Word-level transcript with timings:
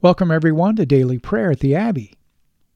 Welcome, 0.00 0.30
everyone, 0.30 0.76
to 0.76 0.86
Daily 0.86 1.18
Prayer 1.18 1.50
at 1.50 1.58
the 1.58 1.74
Abbey. 1.74 2.14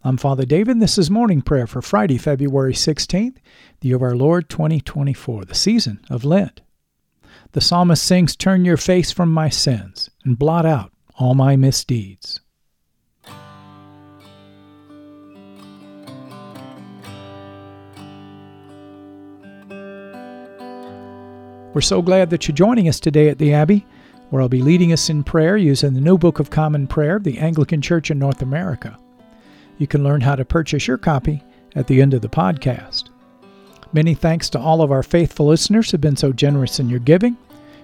I'm 0.02 0.16
Father 0.16 0.44
David, 0.44 0.72
and 0.72 0.82
this 0.82 0.98
is 0.98 1.08
morning 1.08 1.40
prayer 1.40 1.68
for 1.68 1.80
Friday, 1.80 2.18
February 2.18 2.72
16th, 2.72 3.36
the 3.78 3.88
year 3.88 3.94
of 3.94 4.02
our 4.02 4.16
Lord 4.16 4.48
2024, 4.48 5.44
the 5.44 5.54
season 5.54 6.00
of 6.10 6.24
Lent. 6.24 6.62
The 7.52 7.60
psalmist 7.60 8.02
sings, 8.02 8.34
Turn 8.34 8.64
your 8.64 8.76
face 8.76 9.12
from 9.12 9.32
my 9.32 9.50
sins 9.50 10.10
and 10.24 10.36
blot 10.36 10.66
out 10.66 10.90
all 11.16 11.36
my 11.36 11.54
misdeeds. 11.54 12.40
We're 21.72 21.82
so 21.82 22.02
glad 22.02 22.30
that 22.30 22.48
you're 22.48 22.56
joining 22.56 22.88
us 22.88 22.98
today 22.98 23.28
at 23.28 23.38
the 23.38 23.54
Abbey 23.54 23.86
where 24.32 24.40
I'll 24.40 24.48
be 24.48 24.62
leading 24.62 24.94
us 24.94 25.10
in 25.10 25.24
prayer 25.24 25.58
using 25.58 25.92
the 25.92 26.00
New 26.00 26.16
Book 26.16 26.40
of 26.40 26.48
Common 26.48 26.86
Prayer, 26.86 27.16
of 27.16 27.22
the 27.22 27.36
Anglican 27.36 27.82
Church 27.82 28.10
in 28.10 28.18
North 28.18 28.40
America. 28.40 28.98
You 29.76 29.86
can 29.86 30.02
learn 30.02 30.22
how 30.22 30.36
to 30.36 30.44
purchase 30.46 30.86
your 30.86 30.96
copy 30.96 31.44
at 31.76 31.86
the 31.86 32.00
end 32.00 32.14
of 32.14 32.22
the 32.22 32.30
podcast. 32.30 33.10
Many 33.92 34.14
thanks 34.14 34.48
to 34.48 34.58
all 34.58 34.80
of 34.80 34.90
our 34.90 35.02
faithful 35.02 35.48
listeners 35.48 35.90
who've 35.90 36.00
been 36.00 36.16
so 36.16 36.32
generous 36.32 36.80
in 36.80 36.88
your 36.88 36.98
giving. 37.00 37.36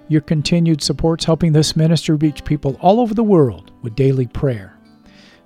Your 0.08 0.22
continued 0.22 0.82
support's 0.82 1.26
helping 1.26 1.52
this 1.52 1.76
ministry 1.76 2.16
reach 2.16 2.46
people 2.46 2.78
all 2.80 2.98
over 2.98 3.12
the 3.12 3.22
world 3.22 3.70
with 3.82 3.94
daily 3.94 4.26
prayer. 4.26 4.74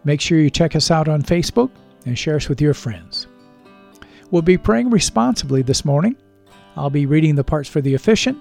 Make 0.05 0.21
sure 0.21 0.39
you 0.39 0.51
check 0.51 0.77
us 0.77 0.93
out 0.93 1.09
on 1.09 1.23
Facebook 1.23 1.73
and 2.07 2.17
share 2.17 2.37
us 2.37 2.49
with 2.49 2.61
your 2.61 2.75
friends. 2.75 3.27
We'll 4.31 4.43
be 4.43 4.57
praying 4.57 4.91
responsibly 4.91 5.63
this 5.63 5.85
morning. 5.85 6.15
I'll 6.77 6.91
be 6.91 7.07
reading 7.07 7.35
the 7.35 7.43
parts 7.43 7.69
for 7.69 7.81
the 7.81 7.95
officiant 7.95 8.41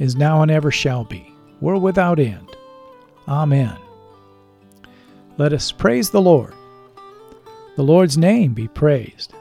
is 0.00 0.16
now 0.16 0.42
and 0.42 0.50
ever 0.50 0.72
shall 0.72 1.04
be, 1.04 1.32
world 1.60 1.82
without 1.84 2.18
end. 2.18 2.56
Amen. 3.28 3.76
Let 5.36 5.52
us 5.52 5.70
praise 5.70 6.10
the 6.10 6.20
Lord. 6.20 6.54
The 7.76 7.82
Lord's 7.84 8.18
name 8.18 8.52
be 8.52 8.66
praised. 8.66 9.32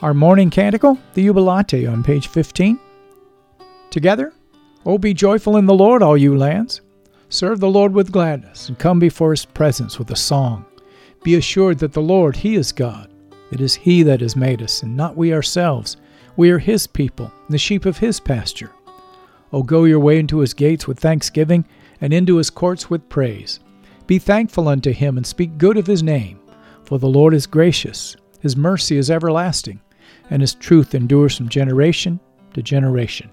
Our 0.00 0.14
morning 0.14 0.48
canticle, 0.48 0.98
the 1.14 1.26
Jubilate, 1.26 1.86
on 1.86 2.02
page 2.02 2.28
15. 2.28 2.78
Together, 3.90 4.32
O 4.84 4.96
be 4.98 5.12
joyful 5.12 5.56
in 5.56 5.66
the 5.66 5.74
Lord, 5.74 6.02
all 6.02 6.16
you 6.16 6.36
lands. 6.36 6.80
Serve 7.28 7.60
the 7.60 7.70
Lord 7.70 7.92
with 7.92 8.10
gladness, 8.12 8.68
and 8.68 8.78
come 8.78 8.98
before 8.98 9.30
his 9.30 9.44
presence 9.44 9.98
with 9.98 10.10
a 10.10 10.16
song. 10.16 10.64
Be 11.22 11.36
assured 11.36 11.78
that 11.78 11.92
the 11.92 12.02
Lord, 12.02 12.36
he 12.36 12.56
is 12.56 12.72
God. 12.72 13.12
It 13.52 13.60
is 13.60 13.74
he 13.74 14.02
that 14.02 14.20
has 14.20 14.34
made 14.34 14.62
us, 14.62 14.82
and 14.82 14.96
not 14.96 15.16
we 15.16 15.32
ourselves. 15.32 15.96
We 16.36 16.50
are 16.50 16.58
his 16.58 16.86
people, 16.86 17.30
the 17.50 17.58
sheep 17.58 17.84
of 17.84 17.98
his 17.98 18.18
pasture. 18.18 18.72
O 19.52 19.62
go 19.62 19.84
your 19.84 20.00
way 20.00 20.18
into 20.18 20.38
his 20.38 20.54
gates 20.54 20.86
with 20.86 20.98
thanksgiving, 20.98 21.66
and 22.00 22.12
into 22.12 22.36
his 22.36 22.50
courts 22.50 22.88
with 22.88 23.08
praise. 23.08 23.60
Be 24.06 24.18
thankful 24.18 24.66
unto 24.66 24.92
him, 24.92 25.16
and 25.16 25.26
speak 25.26 25.58
good 25.58 25.76
of 25.76 25.86
his 25.86 26.02
name. 26.02 26.40
For 26.84 26.98
the 26.98 27.08
Lord 27.08 27.34
is 27.34 27.46
gracious, 27.46 28.16
his 28.40 28.56
mercy 28.56 28.96
is 28.96 29.10
everlasting, 29.10 29.80
and 30.30 30.40
his 30.40 30.54
truth 30.54 30.94
endures 30.94 31.36
from 31.36 31.48
generation 31.48 32.18
to 32.54 32.62
generation. 32.62 33.30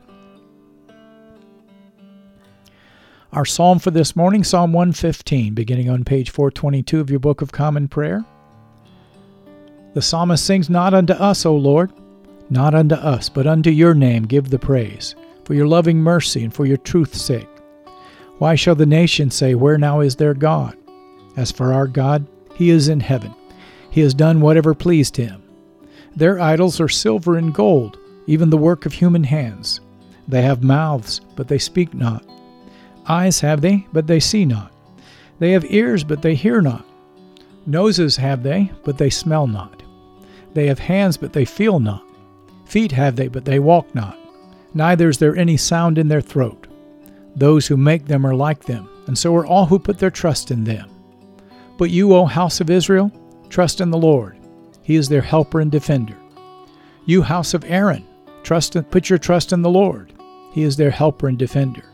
Our 3.31 3.45
psalm 3.45 3.79
for 3.79 3.91
this 3.91 4.15
morning, 4.15 4.43
Psalm 4.43 4.73
115, 4.73 5.53
beginning 5.53 5.89
on 5.89 6.03
page 6.03 6.31
422 6.31 6.99
of 6.99 7.09
your 7.09 7.19
Book 7.19 7.41
of 7.41 7.51
Common 7.51 7.87
Prayer. 7.87 8.25
The 9.93 10.01
psalmist 10.01 10.45
sings, 10.45 10.69
Not 10.69 10.93
unto 10.93 11.13
us, 11.13 11.45
O 11.45 11.55
Lord, 11.55 11.91
not 12.49 12.73
unto 12.73 12.95
us, 12.95 13.29
but 13.29 13.47
unto 13.47 13.69
your 13.69 13.93
name 13.93 14.23
give 14.23 14.49
the 14.49 14.59
praise, 14.59 15.15
for 15.45 15.53
your 15.53 15.67
loving 15.67 15.97
mercy 15.97 16.43
and 16.43 16.53
for 16.53 16.65
your 16.65 16.77
truth's 16.77 17.21
sake. 17.21 17.47
Why 18.39 18.55
shall 18.55 18.75
the 18.75 18.85
nations 18.85 19.35
say, 19.35 19.55
Where 19.55 19.77
now 19.77 19.99
is 19.99 20.15
their 20.15 20.33
God? 20.33 20.77
As 21.35 21.51
for 21.51 21.73
our 21.73 21.87
God, 21.87 22.25
he 22.55 22.69
is 22.69 22.87
in 22.87 22.99
heaven. 22.99 23.33
He 23.89 24.01
has 24.01 24.13
done 24.13 24.41
whatever 24.41 24.73
pleased 24.73 25.17
him. 25.17 25.43
Their 26.15 26.39
idols 26.39 26.79
are 26.79 26.89
silver 26.89 27.37
and 27.37 27.53
gold, 27.53 27.97
even 28.27 28.49
the 28.49 28.57
work 28.57 28.85
of 28.85 28.93
human 28.93 29.23
hands. 29.23 29.81
They 30.27 30.41
have 30.41 30.63
mouths, 30.63 31.21
but 31.35 31.47
they 31.47 31.57
speak 31.57 31.93
not. 31.93 32.23
Eyes 33.07 33.39
have 33.39 33.61
they, 33.61 33.87
but 33.91 34.07
they 34.07 34.19
see 34.19 34.45
not. 34.45 34.71
They 35.39 35.51
have 35.51 35.65
ears, 35.71 36.03
but 36.03 36.21
they 36.21 36.35
hear 36.35 36.61
not. 36.61 36.85
Noses 37.65 38.17
have 38.17 38.43
they, 38.43 38.71
but 38.83 38.97
they 38.97 39.09
smell 39.09 39.47
not. 39.47 39.81
They 40.53 40.67
have 40.67 40.79
hands, 40.79 41.17
but 41.17 41.33
they 41.33 41.45
feel 41.45 41.79
not. 41.79 42.03
Feet 42.69 42.91
have 42.91 43.15
they, 43.15 43.27
but 43.27 43.45
they 43.45 43.57
walk 43.57 43.95
not. 43.95 44.15
Neither 44.75 45.09
is 45.09 45.17
there 45.17 45.35
any 45.35 45.57
sound 45.57 45.97
in 45.97 46.07
their 46.07 46.21
throat. 46.21 46.67
Those 47.35 47.65
who 47.65 47.75
make 47.75 48.05
them 48.05 48.27
are 48.27 48.35
like 48.35 48.65
them, 48.65 48.87
and 49.07 49.17
so 49.17 49.35
are 49.35 49.45
all 49.45 49.65
who 49.65 49.79
put 49.79 49.97
their 49.97 50.11
trust 50.11 50.51
in 50.51 50.63
them. 50.63 50.87
But 51.79 51.89
you, 51.89 52.13
O 52.13 52.25
house 52.25 52.61
of 52.61 52.69
Israel, 52.69 53.11
trust 53.49 53.81
in 53.81 53.89
the 53.89 53.97
Lord. 53.97 54.37
He 54.83 54.95
is 54.95 55.09
their 55.09 55.21
helper 55.21 55.61
and 55.61 55.71
defender. 55.71 56.15
You, 57.05 57.23
house 57.23 57.55
of 57.55 57.65
Aaron, 57.65 58.05
trust 58.43 58.75
and 58.75 58.89
put 58.91 59.09
your 59.09 59.17
trust 59.17 59.51
in 59.51 59.63
the 59.63 59.69
Lord. 59.69 60.13
He 60.51 60.61
is 60.61 60.77
their 60.77 60.91
helper 60.91 61.27
and 61.27 61.39
defender. 61.39 61.85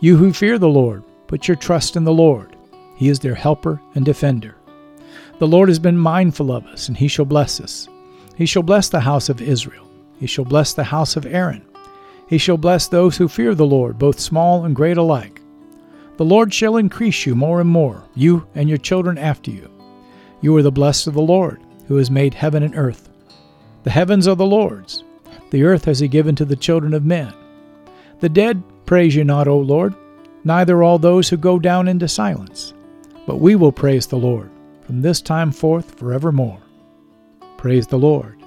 You 0.00 0.16
who 0.16 0.32
fear 0.32 0.58
the 0.58 0.66
Lord, 0.66 1.04
put 1.26 1.46
your 1.46 1.58
trust 1.58 1.94
in 1.94 2.04
the 2.04 2.12
Lord. 2.12 2.56
He 2.96 3.10
is 3.10 3.18
their 3.18 3.34
helper 3.34 3.82
and 3.94 4.06
defender. 4.06 4.56
The 5.40 5.48
Lord 5.48 5.68
has 5.68 5.78
been 5.78 5.98
mindful 5.98 6.52
of 6.52 6.64
us, 6.64 6.88
and 6.88 6.96
he 6.96 7.06
shall 7.08 7.26
bless 7.26 7.60
us. 7.60 7.86
He 8.34 8.46
shall 8.46 8.62
bless 8.62 8.88
the 8.88 9.00
house 9.00 9.28
of 9.28 9.42
Israel. 9.42 9.89
He 10.20 10.26
shall 10.26 10.44
bless 10.44 10.74
the 10.74 10.84
house 10.84 11.16
of 11.16 11.24
Aaron. 11.26 11.64
He 12.28 12.38
shall 12.38 12.58
bless 12.58 12.86
those 12.86 13.16
who 13.16 13.26
fear 13.26 13.54
the 13.54 13.66
Lord, 13.66 13.98
both 13.98 14.20
small 14.20 14.64
and 14.64 14.76
great 14.76 14.98
alike. 14.98 15.40
The 16.18 16.24
Lord 16.24 16.52
shall 16.52 16.76
increase 16.76 17.24
you 17.24 17.34
more 17.34 17.60
and 17.60 17.70
more, 17.70 18.04
you 18.14 18.46
and 18.54 18.68
your 18.68 18.78
children 18.78 19.16
after 19.16 19.50
you. 19.50 19.70
You 20.42 20.54
are 20.56 20.62
the 20.62 20.70
blessed 20.70 21.06
of 21.06 21.14
the 21.14 21.22
Lord, 21.22 21.60
who 21.88 21.96
has 21.96 22.10
made 22.10 22.34
heaven 22.34 22.62
and 22.62 22.76
earth. 22.76 23.08
The 23.82 23.90
heavens 23.90 24.28
are 24.28 24.36
the 24.36 24.44
Lord's, 24.44 25.02
the 25.50 25.64
earth 25.64 25.86
has 25.86 25.98
he 25.98 26.08
given 26.08 26.36
to 26.36 26.44
the 26.44 26.54
children 26.54 26.92
of 26.92 27.04
men. 27.04 27.32
The 28.20 28.28
dead 28.28 28.62
praise 28.84 29.16
you 29.16 29.24
not, 29.24 29.48
O 29.48 29.58
Lord, 29.58 29.94
neither 30.44 30.82
all 30.82 30.98
those 30.98 31.30
who 31.30 31.36
go 31.38 31.58
down 31.58 31.88
into 31.88 32.08
silence. 32.08 32.74
But 33.26 33.40
we 33.40 33.56
will 33.56 33.72
praise 33.72 34.06
the 34.06 34.18
Lord 34.18 34.50
from 34.82 35.02
this 35.02 35.20
time 35.20 35.50
forth 35.50 35.98
forevermore. 35.98 36.60
Praise 37.56 37.86
the 37.86 37.98
Lord. 37.98 38.39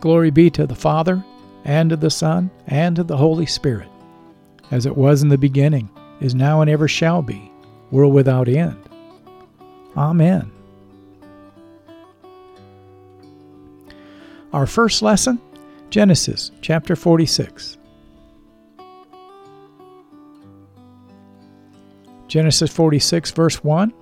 Glory 0.00 0.30
be 0.30 0.50
to 0.50 0.66
the 0.66 0.74
Father, 0.74 1.24
and 1.64 1.90
to 1.90 1.96
the 1.96 2.10
Son, 2.10 2.50
and 2.66 2.96
to 2.96 3.04
the 3.04 3.16
Holy 3.16 3.46
Spirit, 3.46 3.88
as 4.70 4.86
it 4.86 4.96
was 4.96 5.22
in 5.22 5.28
the 5.28 5.38
beginning, 5.38 5.90
is 6.20 6.34
now, 6.34 6.60
and 6.60 6.70
ever 6.70 6.88
shall 6.88 7.22
be, 7.22 7.50
world 7.90 8.14
without 8.14 8.48
end. 8.48 8.78
Amen. 9.96 10.50
Our 14.52 14.66
first 14.66 15.02
lesson 15.02 15.40
Genesis 15.90 16.50
chapter 16.60 16.94
46. 16.94 17.78
Genesis 22.28 22.70
46, 22.70 23.30
verse 23.30 23.64
1. 23.64 23.92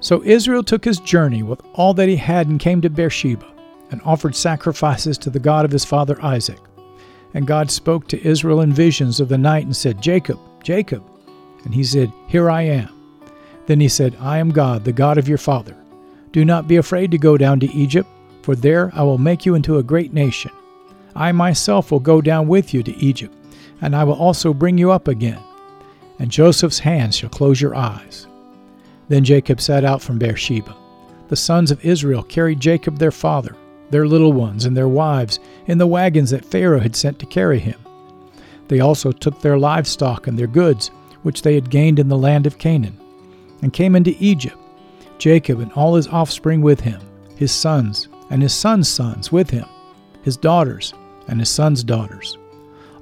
So 0.00 0.22
Israel 0.24 0.64
took 0.64 0.84
his 0.84 0.98
journey 0.98 1.44
with 1.44 1.60
all 1.74 1.94
that 1.94 2.08
he 2.08 2.16
had 2.16 2.48
and 2.48 2.58
came 2.58 2.80
to 2.80 2.90
Beersheba, 2.90 3.46
and 3.92 4.00
offered 4.04 4.34
sacrifices 4.34 5.16
to 5.18 5.30
the 5.30 5.38
God 5.38 5.64
of 5.64 5.70
his 5.70 5.84
father 5.84 6.20
Isaac. 6.22 6.58
And 7.34 7.46
God 7.46 7.70
spoke 7.70 8.08
to 8.08 8.26
Israel 8.26 8.62
in 8.62 8.72
visions 8.72 9.20
of 9.20 9.28
the 9.28 9.38
night 9.38 9.64
and 9.64 9.76
said, 9.76 10.02
Jacob, 10.02 10.38
Jacob. 10.64 11.04
And 11.64 11.74
he 11.74 11.84
said, 11.84 12.12
Here 12.26 12.50
I 12.50 12.62
am. 12.62 12.88
Then 13.66 13.80
he 13.80 13.88
said, 13.88 14.16
I 14.18 14.38
am 14.38 14.50
God, 14.50 14.84
the 14.84 14.92
God 14.92 15.18
of 15.18 15.28
your 15.28 15.38
father. 15.38 15.76
Do 16.32 16.44
not 16.44 16.66
be 16.66 16.76
afraid 16.76 17.10
to 17.12 17.18
go 17.18 17.36
down 17.36 17.60
to 17.60 17.72
Egypt, 17.72 18.08
for 18.42 18.56
there 18.56 18.90
I 18.94 19.02
will 19.02 19.18
make 19.18 19.46
you 19.46 19.54
into 19.54 19.78
a 19.78 19.82
great 19.82 20.12
nation. 20.12 20.50
I 21.14 21.30
myself 21.32 21.90
will 21.90 22.00
go 22.00 22.20
down 22.20 22.48
with 22.48 22.74
you 22.74 22.82
to 22.82 22.96
Egypt, 22.96 23.34
and 23.80 23.94
I 23.94 24.04
will 24.04 24.14
also 24.14 24.52
bring 24.54 24.78
you 24.78 24.90
up 24.90 25.08
again. 25.08 25.40
And 26.18 26.30
Joseph's 26.30 26.78
hands 26.78 27.16
shall 27.16 27.30
close 27.30 27.60
your 27.60 27.74
eyes. 27.74 28.26
Then 29.08 29.24
Jacob 29.24 29.60
set 29.60 29.84
out 29.84 30.00
from 30.00 30.18
Beersheba. 30.18 30.74
The 31.28 31.36
sons 31.36 31.70
of 31.70 31.84
Israel 31.84 32.22
carried 32.22 32.60
Jacob 32.60 32.98
their 32.98 33.10
father, 33.10 33.56
their 33.92 34.06
little 34.06 34.32
ones, 34.32 34.64
and 34.64 34.76
their 34.76 34.88
wives 34.88 35.38
in 35.66 35.78
the 35.78 35.86
wagons 35.86 36.30
that 36.30 36.44
Pharaoh 36.44 36.80
had 36.80 36.96
sent 36.96 37.18
to 37.20 37.26
carry 37.26 37.60
him. 37.60 37.78
They 38.68 38.80
also 38.80 39.12
took 39.12 39.40
their 39.40 39.58
livestock 39.58 40.26
and 40.26 40.38
their 40.38 40.46
goods, 40.46 40.90
which 41.22 41.42
they 41.42 41.54
had 41.54 41.70
gained 41.70 41.98
in 41.98 42.08
the 42.08 42.18
land 42.18 42.46
of 42.46 42.58
Canaan, 42.58 42.98
and 43.60 43.72
came 43.72 43.94
into 43.94 44.16
Egypt, 44.18 44.56
Jacob 45.18 45.60
and 45.60 45.70
all 45.72 45.94
his 45.94 46.08
offspring 46.08 46.62
with 46.62 46.80
him, 46.80 47.00
his 47.36 47.52
sons 47.52 48.08
and 48.30 48.42
his 48.42 48.54
sons' 48.54 48.88
sons 48.88 49.30
with 49.30 49.50
him, 49.50 49.66
his 50.22 50.36
daughters 50.36 50.94
and 51.28 51.38
his 51.38 51.50
sons' 51.50 51.84
daughters. 51.84 52.38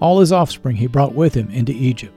All 0.00 0.20
his 0.20 0.32
offspring 0.32 0.76
he 0.76 0.86
brought 0.86 1.14
with 1.14 1.34
him 1.34 1.50
into 1.50 1.72
Egypt. 1.72 2.14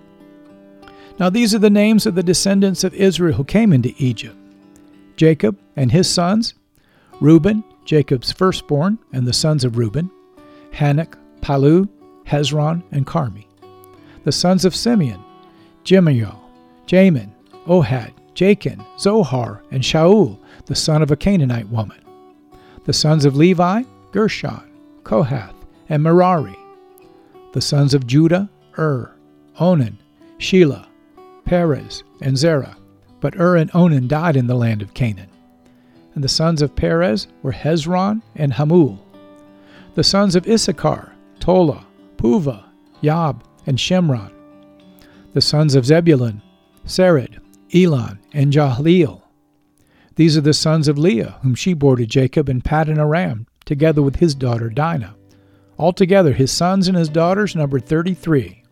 Now 1.20 1.30
these 1.30 1.54
are 1.54 1.60
the 1.60 1.70
names 1.70 2.06
of 2.06 2.16
the 2.16 2.24
descendants 2.24 2.84
of 2.84 2.94
Israel 2.94 3.38
who 3.38 3.44
came 3.44 3.72
into 3.72 3.94
Egypt 3.98 4.36
Jacob 5.16 5.60
and 5.76 5.92
his 5.92 6.10
sons, 6.10 6.56
Reuben, 7.22 7.64
Jacob's 7.86 8.32
firstborn, 8.32 8.98
and 9.12 9.28
the 9.28 9.34
sons 9.34 9.64
of 9.64 9.78
Reuben, 9.78 10.10
Hanoch, 10.72 11.18
Pallu, 11.42 11.88
Hezron, 12.26 12.84
and 12.92 13.06
Carmi. 13.06 13.46
The 14.24 14.32
sons 14.32 14.66
of 14.66 14.76
Simeon, 14.76 15.22
Jemuel, 15.84 16.40
Jamin, 16.88 17.32
Ohad, 17.68 18.14
Jachin, 18.36 18.86
Zohar, 18.98 19.62
and 19.72 19.84
Shaul, 19.84 20.40
the 20.66 20.76
son 20.76 21.02
of 21.02 21.12
a 21.12 21.16
Canaanite 21.16 21.70
woman. 21.70 22.00
The 22.86 22.94
sons 22.94 23.26
of 23.26 23.36
Levi, 23.36 23.84
Gershon, 24.12 24.64
Kohath, 25.04 25.56
and 25.90 26.02
Merari. 26.04 26.58
The 27.54 27.62
sons 27.62 27.94
of 27.94 28.08
Judah, 28.08 28.50
Ur, 28.78 29.16
Onan, 29.60 29.98
Shelah, 30.40 30.88
Perez, 31.46 32.04
and 32.22 32.38
Zerah. 32.38 32.78
But 33.20 33.40
Ur 33.40 33.58
and 33.58 33.72
Onan 33.74 34.08
died 34.08 34.36
in 34.36 34.48
the 34.48 34.56
land 34.56 34.82
of 34.82 34.94
Canaan. 34.94 35.30
And 36.16 36.24
the 36.24 36.30
sons 36.30 36.62
of 36.62 36.76
Perez 36.76 37.28
were 37.42 37.52
Hezron 37.52 38.22
and 38.36 38.54
Hamul. 38.54 39.00
The 39.96 40.04
sons 40.04 40.36
of 40.36 40.48
Issachar, 40.48 41.12
Tola, 41.40 41.86
Puvah, 42.18 42.66
Yob, 43.02 43.44
and 43.66 43.78
Shimron. 43.78 44.32
The 45.34 45.42
sons 45.42 45.76
of 45.76 45.86
Zebulun, 45.86 46.42
Sered, 46.86 47.40
Elon, 47.74 48.20
and 48.34 48.54
Jahleel. 48.54 49.22
These 50.16 50.38
are 50.38 50.42
the 50.42 50.54
sons 50.54 50.88
of 50.88 50.98
Leah, 50.98 51.40
whom 51.42 51.56
she 51.56 51.74
bore 51.74 51.96
to 51.96 52.06
Jacob 52.06 52.48
in 52.50 52.62
Paddan 52.62 53.00
Aram, 53.00 53.48
together 53.66 54.04
with 54.04 54.18
his 54.18 54.36
daughter 54.36 54.70
Dinah. 54.70 55.16
Altogether, 55.80 56.34
his 56.34 56.52
sons 56.52 56.88
and 56.88 56.96
his 56.96 57.10
daughters 57.10 57.56
numbered 57.56 57.86
thirty 57.86 58.14
three. 58.14 58.64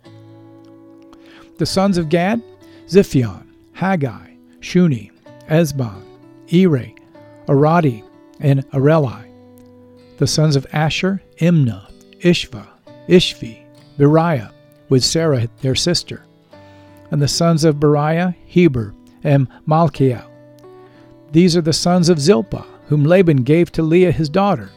The 1.58 1.66
sons 1.66 1.98
of 1.98 2.10
Gad, 2.10 2.44
Ziphion, 2.88 3.48
Haggai, 3.74 4.36
Shuni, 4.60 5.12
Ezbon, 5.48 6.04
Eri, 6.52 6.96
Arodi, 7.52 8.02
and 8.40 8.66
Areli. 8.72 9.28
The 10.18 10.26
sons 10.26 10.56
of 10.56 10.66
Asher, 10.72 11.22
Imnah, 11.40 11.92
Ishvah, 12.22 12.68
Ishvi, 13.10 13.66
Beriah, 13.98 14.52
with 14.88 15.04
Sarah 15.04 15.50
their 15.62 15.76
sister. 15.76 16.26
And 17.12 17.22
the 17.22 17.28
sons 17.28 17.66
of 17.66 17.76
Beriah, 17.76 18.34
Heber, 18.46 18.96
and 19.24 19.50
Malchiel. 19.68 20.26
These 21.34 21.58
are 21.58 21.62
the 21.62 21.74
sons 21.74 22.08
of 22.08 22.20
Zilpah, 22.20 22.66
whom 22.88 23.04
Laban 23.04 23.44
gave 23.44 23.72
to 23.74 23.84
Leah 23.84 24.12
his 24.12 24.30
daughter, 24.30 24.72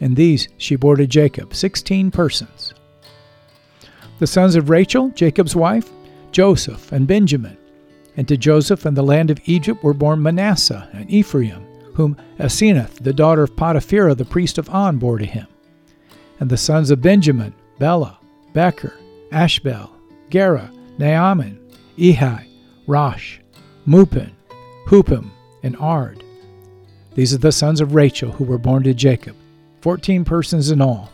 and 0.00 0.14
these 0.14 0.48
she 0.56 0.76
bore 0.76 0.96
to 0.96 1.06
Jacob, 1.06 1.52
sixteen 1.54 2.10
persons. 2.10 2.74
The 4.20 4.26
sons 4.26 4.54
of 4.54 4.70
Rachel, 4.70 5.10
Jacob's 5.10 5.56
wife, 5.56 5.90
Joseph 6.30 6.92
and 6.92 7.06
Benjamin. 7.06 7.56
And 8.16 8.28
to 8.28 8.36
Joseph 8.36 8.86
and 8.86 8.96
the 8.96 9.02
land 9.02 9.30
of 9.30 9.40
Egypt 9.46 9.82
were 9.82 9.94
born 9.94 10.22
Manasseh 10.22 10.88
and 10.92 11.10
Ephraim, 11.10 11.66
whom 11.94 12.16
Asenath, 12.38 13.02
the 13.02 13.12
daughter 13.12 13.42
of 13.42 13.56
Potiphera, 13.56 14.14
the 14.14 14.24
priest 14.24 14.58
of 14.58 14.68
On, 14.70 14.98
bore 14.98 15.18
to 15.18 15.24
him. 15.24 15.46
And 16.40 16.50
the 16.50 16.56
sons 16.56 16.90
of 16.90 17.00
Benjamin, 17.00 17.54
Bela, 17.78 18.18
Becher, 18.52 18.98
Ashbel, 19.32 19.90
Gera, 20.30 20.70
Naaman, 20.98 21.58
Ehi, 21.96 22.46
Rosh, 22.86 23.38
Muppim, 23.86 24.32
Huppim, 24.86 25.30
and 25.62 25.76
Ard. 25.78 26.22
These 27.14 27.32
are 27.32 27.38
the 27.38 27.52
sons 27.52 27.80
of 27.80 27.94
Rachel 27.94 28.32
who 28.32 28.44
were 28.44 28.58
born 28.58 28.82
to 28.82 28.94
Jacob, 28.94 29.36
fourteen 29.80 30.24
persons 30.24 30.70
in 30.70 30.82
all. 30.82 31.10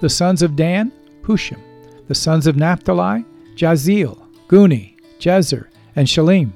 The 0.00 0.10
sons 0.10 0.42
of 0.42 0.56
Dan, 0.56 0.92
Hushim. 1.22 1.60
The 2.08 2.14
sons 2.16 2.48
of 2.48 2.56
Naphtali, 2.56 3.24
Jahzeel, 3.54 4.18
Guni, 4.48 4.98
Jezer, 5.18 5.68
and 5.94 6.06
Shalim. 6.06 6.50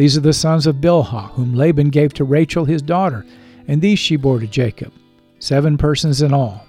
These 0.00 0.16
are 0.16 0.22
the 0.22 0.32
sons 0.32 0.66
of 0.66 0.76
Bilhah, 0.76 1.32
whom 1.32 1.54
Laban 1.54 1.90
gave 1.90 2.14
to 2.14 2.24
Rachel 2.24 2.64
his 2.64 2.80
daughter, 2.80 3.26
and 3.68 3.82
these 3.82 3.98
she 3.98 4.16
bore 4.16 4.40
to 4.40 4.46
Jacob, 4.46 4.94
seven 5.40 5.76
persons 5.76 6.22
in 6.22 6.32
all. 6.32 6.64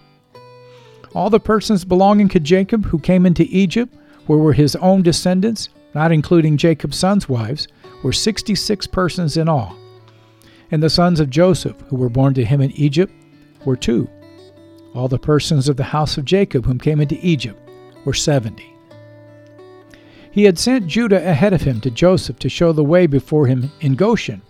All 1.16 1.30
the 1.30 1.40
persons 1.40 1.86
belonging 1.86 2.28
to 2.28 2.42
Jacob 2.42 2.84
who 2.84 3.00
came 3.00 3.26
into 3.26 3.48
Egypt, 3.50 3.96
who 4.28 4.38
were 4.38 4.52
his 4.52 4.76
own 4.76 5.02
descendants, 5.02 5.70
not 5.96 6.12
including 6.12 6.58
Jacob's 6.58 6.98
sons' 6.98 7.30
wives, 7.30 7.70
were 8.04 8.12
sixty 8.12 8.54
six 8.54 8.86
persons 8.86 9.38
in 9.38 9.48
all. 9.48 9.78
And 10.70 10.84
the 10.84 10.90
sons 10.90 11.22
of 11.22 11.30
Joseph, 11.30 11.80
who 11.88 11.96
were 11.96 12.10
born 12.10 12.34
to 12.34 12.44
him 12.44 12.60
in 12.60 12.72
Egypt, 12.72 13.14
were 13.64 13.78
two. 13.78 14.10
All 14.94 15.08
the 15.08 15.18
persons 15.18 15.70
of 15.70 15.78
the 15.78 15.84
house 15.86 16.18
of 16.18 16.26
Jacob 16.26 16.66
whom 16.66 16.80
came 16.80 17.00
into 17.00 17.18
Egypt 17.26 17.58
were 18.04 18.14
seventy. 18.14 18.76
He 20.32 20.46
had 20.46 20.58
sent 20.58 20.88
Judah 20.88 21.30
ahead 21.30 21.54
of 21.54 21.64
him 21.64 21.82
to 21.82 21.92
Joseph 21.92 22.40
to 22.40 22.50
show 22.50 22.72
the 22.72 22.84
way 22.84 23.06
before 23.06 23.48
him 23.48 23.70
in 23.82 23.96
Goshen, 23.96 24.42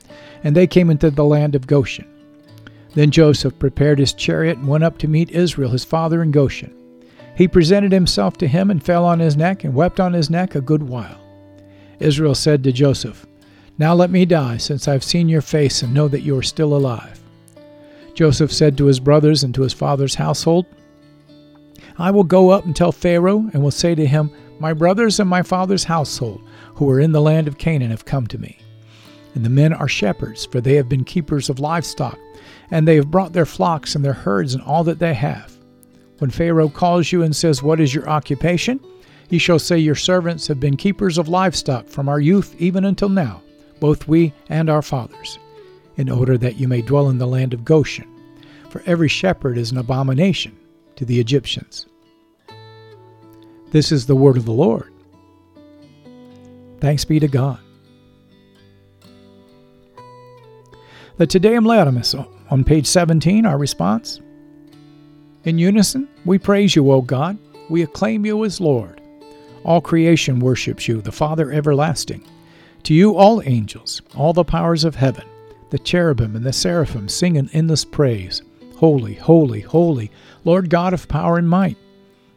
and 0.44 0.56
they 0.56 0.68
came 0.68 0.92
into 0.92 1.10
the 1.10 1.26
land 1.26 1.56
of 1.56 1.68
Goshen. 1.68 2.08
Then 2.94 3.10
Joseph 3.10 3.58
prepared 3.58 3.98
his 4.00 4.14
chariot 4.14 4.58
and 4.58 4.68
went 4.68 4.84
up 4.84 4.98
to 5.00 5.08
meet 5.08 5.32
Israel 5.32 5.72
his 5.72 5.84
father 5.86 6.22
in 6.22 6.32
Goshen. 6.32 6.74
He 7.36 7.48
presented 7.48 7.92
himself 7.92 8.38
to 8.38 8.48
him 8.48 8.70
and 8.70 8.84
fell 8.84 9.06
on 9.06 9.20
his 9.20 9.36
neck 9.36 9.64
and 9.64 9.74
wept 9.74 10.00
on 10.00 10.14
his 10.14 10.30
neck 10.30 10.54
a 10.54 10.62
good 10.62 10.84
while. 10.84 11.18
Israel 12.00 12.36
said 12.36 12.64
to 12.64 12.72
Joseph, 12.72 13.26
Now 13.78 13.94
let 13.94 14.12
me 14.12 14.26
die, 14.26 14.58
since 14.58 14.88
I 14.88 14.94
have 14.94 15.04
seen 15.04 15.30
your 15.30 15.42
face 15.42 15.82
and 15.82 15.94
know 15.94 16.08
that 16.10 16.22
you 16.22 16.38
are 16.38 16.44
still 16.44 16.76
alive. 16.76 17.20
Joseph 18.14 18.52
said 18.52 18.78
to 18.78 18.86
his 18.86 19.00
brothers 19.00 19.44
and 19.44 19.56
to 19.56 19.62
his 19.62 19.74
father's 19.74 20.16
household, 20.16 20.66
I 21.98 22.12
will 22.12 22.24
go 22.24 22.50
up 22.50 22.66
and 22.66 22.76
tell 22.76 22.92
Pharaoh, 22.92 23.50
and 23.54 23.64
will 23.64 23.72
say 23.72 23.96
to 23.96 24.06
him, 24.06 24.32
My 24.62 24.74
brothers 24.74 25.20
and 25.20 25.28
my 25.28 25.42
father's 25.42 25.86
household, 25.86 26.48
who 26.76 26.88
are 26.92 27.00
in 27.00 27.14
the 27.14 27.20
land 27.20 27.48
of 27.48 27.58
Canaan, 27.58 27.90
have 27.90 28.06
come 28.06 28.28
to 28.28 28.38
me. 28.38 28.60
And 29.34 29.44
the 29.44 29.50
men 29.50 29.74
are 29.74 29.88
shepherds, 29.88 30.46
for 30.46 30.62
they 30.62 30.76
have 30.76 30.88
been 30.88 31.04
keepers 31.04 31.50
of 31.50 31.60
livestock, 31.60 32.20
and 32.70 32.88
they 32.88 32.96
have 32.98 33.10
brought 33.10 33.34
their 33.34 33.48
flocks 33.48 33.96
and 33.96 34.06
their 34.06 34.14
herds 34.14 34.54
and 34.54 34.64
all 34.64 34.84
that 34.84 35.00
they 35.00 35.16
have. 35.16 35.58
When 36.20 36.30
Pharaoh 36.30 36.70
calls 36.70 37.12
you 37.12 37.24
and 37.24 37.36
says, 37.36 37.64
What 37.64 37.80
is 37.80 37.96
your 37.96 38.08
occupation? 38.08 38.80
ye 39.30 39.40
shall 39.40 39.58
say, 39.58 39.80
Your 39.80 39.96
servants 39.96 40.46
have 40.46 40.60
been 40.60 40.78
keepers 40.78 41.18
of 41.18 41.28
livestock 41.28 41.88
from 41.88 42.08
our 42.08 42.20
youth 42.20 42.54
even 42.60 42.86
until 42.86 43.10
now, 43.10 43.42
both 43.80 44.08
we 44.08 44.32
and 44.48 44.70
our 44.70 44.84
fathers, 44.84 45.40
in 45.98 46.08
order 46.08 46.38
that 46.38 46.58
you 46.58 46.68
may 46.68 46.84
dwell 46.84 47.10
in 47.10 47.18
the 47.18 47.26
land 47.26 47.56
of 47.56 47.66
Goshen. 47.66 48.08
For 48.70 48.84
every 48.86 49.08
shepherd 49.08 49.58
is 49.58 49.72
an 49.72 49.80
abomination 49.80 50.56
to 50.98 51.04
the 51.04 51.20
Egyptians. 51.20 51.88
This 53.72 53.92
is 53.92 54.06
the 54.06 54.16
word 54.16 54.36
of 54.36 54.46
the 54.46 54.52
Lord. 54.52 54.92
Thanks 56.82 57.06
be 57.06 57.20
to 57.20 57.28
God. 57.28 57.60
The 61.18 61.26
Te 61.26 61.40
Deum 61.40 61.64
Laudamus 61.64 62.16
on 62.50 62.64
page 62.66 62.86
17, 62.86 63.46
our 63.46 63.58
response. 63.58 64.20
In 65.46 65.58
unison, 65.58 66.10
we 66.26 66.38
praise 66.38 66.76
you, 66.76 66.92
O 66.92 67.02
God. 67.02 67.38
We 67.70 67.82
acclaim 67.84 68.26
you 68.26 68.44
as 68.44 68.60
Lord. 68.60 69.00
All 69.64 69.80
creation 69.80 70.40
worships 70.40 70.88
you, 70.88 71.02
the 71.02 71.12
Father 71.12 71.52
everlasting. 71.52 72.24
To 72.84 72.94
you, 72.94 73.16
all 73.16 73.42
angels, 73.46 74.02
all 74.18 74.34
the 74.34 74.44
powers 74.44 74.84
of 74.84 74.96
heaven, 74.96 75.26
the 75.70 75.80
cherubim 75.80 76.36
and 76.36 76.46
the 76.46 76.52
seraphim 76.52 77.08
sing 77.08 77.38
an 77.38 77.50
endless 77.54 77.86
praise. 77.86 78.42
holy, 78.76 79.14
holy, 79.14 79.62
holy, 79.62 80.12
Lord 80.44 80.70
God 80.70 80.94
of 80.94 81.08
power 81.08 81.38
and 81.38 81.48
might. 81.48 81.78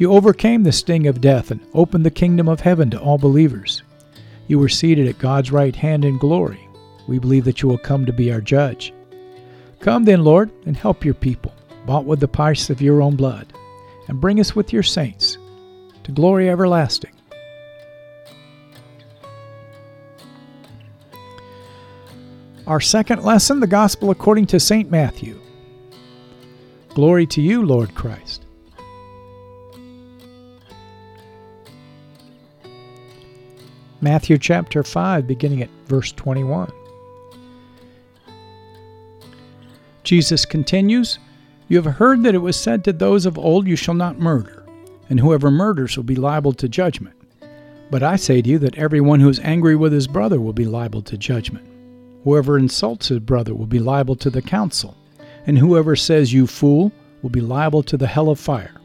You 0.00 0.12
overcame 0.12 0.62
the 0.62 0.72
sting 0.72 1.06
of 1.08 1.20
death 1.20 1.50
and 1.50 1.60
opened 1.74 2.06
the 2.06 2.10
kingdom 2.10 2.48
of 2.48 2.60
heaven 2.60 2.88
to 2.88 2.98
all 2.98 3.18
believers. 3.18 3.82
You 4.46 4.58
were 4.58 4.70
seated 4.70 5.06
at 5.06 5.18
God's 5.18 5.52
right 5.52 5.76
hand 5.76 6.06
in 6.06 6.16
glory. 6.16 6.66
We 7.06 7.18
believe 7.18 7.44
that 7.44 7.60
you 7.60 7.68
will 7.68 7.76
come 7.76 8.06
to 8.06 8.12
be 8.12 8.32
our 8.32 8.40
judge. 8.40 8.94
Come 9.78 10.04
then, 10.04 10.24
Lord, 10.24 10.50
and 10.64 10.74
help 10.74 11.04
your 11.04 11.12
people, 11.12 11.52
bought 11.84 12.06
with 12.06 12.18
the 12.18 12.26
price 12.26 12.70
of 12.70 12.80
your 12.80 13.02
own 13.02 13.14
blood, 13.14 13.52
and 14.08 14.18
bring 14.18 14.40
us 14.40 14.56
with 14.56 14.72
your 14.72 14.82
saints 14.82 15.36
to 16.04 16.12
glory 16.12 16.48
everlasting. 16.48 17.12
Our 22.66 22.80
second 22.80 23.22
lesson, 23.22 23.60
the 23.60 23.66
Gospel 23.66 24.10
according 24.10 24.46
to 24.46 24.60
St. 24.60 24.90
Matthew. 24.90 25.38
Glory 26.94 27.26
to 27.26 27.42
you, 27.42 27.66
Lord 27.66 27.94
Christ. 27.94 28.46
Matthew 34.02 34.38
chapter 34.38 34.82
5, 34.82 35.26
beginning 35.26 35.62
at 35.62 35.68
verse 35.84 36.10
21. 36.12 36.72
Jesus 40.04 40.46
continues, 40.46 41.18
You 41.68 41.82
have 41.82 41.96
heard 41.96 42.22
that 42.22 42.34
it 42.34 42.38
was 42.38 42.56
said 42.56 42.82
to 42.84 42.94
those 42.94 43.26
of 43.26 43.36
old, 43.36 43.66
You 43.66 43.76
shall 43.76 43.94
not 43.94 44.18
murder, 44.18 44.64
and 45.10 45.20
whoever 45.20 45.50
murders 45.50 45.98
will 45.98 46.04
be 46.04 46.16
liable 46.16 46.54
to 46.54 46.68
judgment. 46.68 47.14
But 47.90 48.02
I 48.02 48.16
say 48.16 48.40
to 48.40 48.48
you 48.48 48.58
that 48.60 48.78
everyone 48.78 49.20
who 49.20 49.28
is 49.28 49.40
angry 49.40 49.76
with 49.76 49.92
his 49.92 50.06
brother 50.06 50.40
will 50.40 50.54
be 50.54 50.64
liable 50.64 51.02
to 51.02 51.18
judgment. 51.18 51.66
Whoever 52.24 52.56
insults 52.56 53.08
his 53.08 53.18
brother 53.18 53.54
will 53.54 53.66
be 53.66 53.80
liable 53.80 54.16
to 54.16 54.30
the 54.30 54.40
council, 54.40 54.96
and 55.46 55.58
whoever 55.58 55.94
says, 55.94 56.32
You 56.32 56.46
fool, 56.46 56.90
will 57.20 57.30
be 57.30 57.42
liable 57.42 57.82
to 57.82 57.98
the 57.98 58.06
hell 58.06 58.30
of 58.30 58.40
fire. 58.40 58.79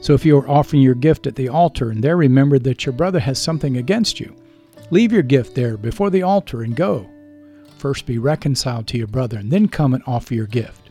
So 0.00 0.14
if 0.14 0.24
you 0.24 0.38
are 0.38 0.48
offering 0.48 0.82
your 0.82 0.94
gift 0.94 1.26
at 1.26 1.34
the 1.34 1.48
altar 1.48 1.90
and 1.90 2.02
there 2.02 2.16
remember 2.16 2.58
that 2.60 2.86
your 2.86 2.92
brother 2.92 3.20
has 3.20 3.38
something 3.40 3.76
against 3.76 4.20
you, 4.20 4.34
leave 4.90 5.12
your 5.12 5.22
gift 5.22 5.54
there 5.54 5.76
before 5.76 6.10
the 6.10 6.22
altar 6.22 6.62
and 6.62 6.76
go. 6.76 7.08
First 7.78 8.06
be 8.06 8.18
reconciled 8.18 8.86
to 8.88 8.98
your 8.98 9.06
brother, 9.06 9.38
and 9.38 9.50
then 9.50 9.68
come 9.68 9.94
and 9.94 10.02
offer 10.06 10.34
your 10.34 10.46
gift. 10.46 10.90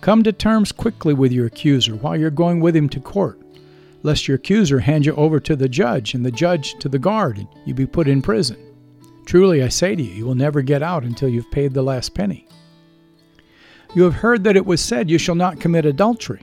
Come 0.00 0.22
to 0.22 0.32
terms 0.32 0.70
quickly 0.70 1.14
with 1.14 1.32
your 1.32 1.46
accuser 1.46 1.96
while 1.96 2.16
you're 2.16 2.30
going 2.30 2.60
with 2.60 2.76
him 2.76 2.88
to 2.90 3.00
court, 3.00 3.40
lest 4.02 4.28
your 4.28 4.36
accuser 4.36 4.78
hand 4.78 5.06
you 5.06 5.14
over 5.16 5.40
to 5.40 5.56
the 5.56 5.68
judge, 5.68 6.14
and 6.14 6.24
the 6.24 6.30
judge 6.30 6.78
to 6.78 6.88
the 6.88 6.98
guard, 6.98 7.38
and 7.38 7.48
you 7.64 7.74
be 7.74 7.86
put 7.86 8.06
in 8.06 8.22
prison. 8.22 8.56
Truly, 9.26 9.62
I 9.62 9.68
say 9.68 9.96
to 9.96 10.02
you, 10.02 10.12
you 10.12 10.26
will 10.26 10.34
never 10.34 10.62
get 10.62 10.82
out 10.82 11.02
until 11.02 11.28
you've 11.28 11.50
paid 11.50 11.72
the 11.72 11.82
last 11.82 12.14
penny. 12.14 12.46
You 13.94 14.02
have 14.04 14.14
heard 14.14 14.44
that 14.44 14.56
it 14.56 14.66
was 14.66 14.80
said, 14.80 15.10
You 15.10 15.18
shall 15.18 15.34
not 15.34 15.60
commit 15.60 15.86
adultery. 15.86 16.42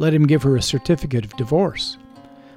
let 0.00 0.14
him 0.14 0.26
give 0.26 0.42
her 0.42 0.56
a 0.56 0.62
certificate 0.62 1.26
of 1.26 1.36
divorce. 1.36 1.98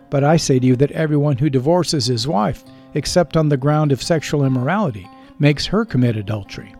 But 0.09 0.23
I 0.23 0.37
say 0.37 0.59
to 0.59 0.65
you 0.65 0.77
that 0.77 0.91
everyone 0.91 1.37
who 1.37 1.49
divorces 1.49 2.05
his 2.05 2.25
wife, 2.25 2.63
except 2.93 3.35
on 3.35 3.49
the 3.49 3.57
ground 3.57 3.91
of 3.91 4.01
sexual 4.01 4.45
immorality, 4.45 5.09
makes 5.39 5.65
her 5.65 5.83
commit 5.83 6.15
adultery. 6.15 6.73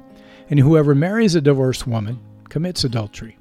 And 0.50 0.58
whoever 0.58 0.96
marries 0.96 1.36
a 1.36 1.42
divorced 1.42 1.86
woman 1.86 2.18
commits 2.48 2.86
adultery. 2.86 3.38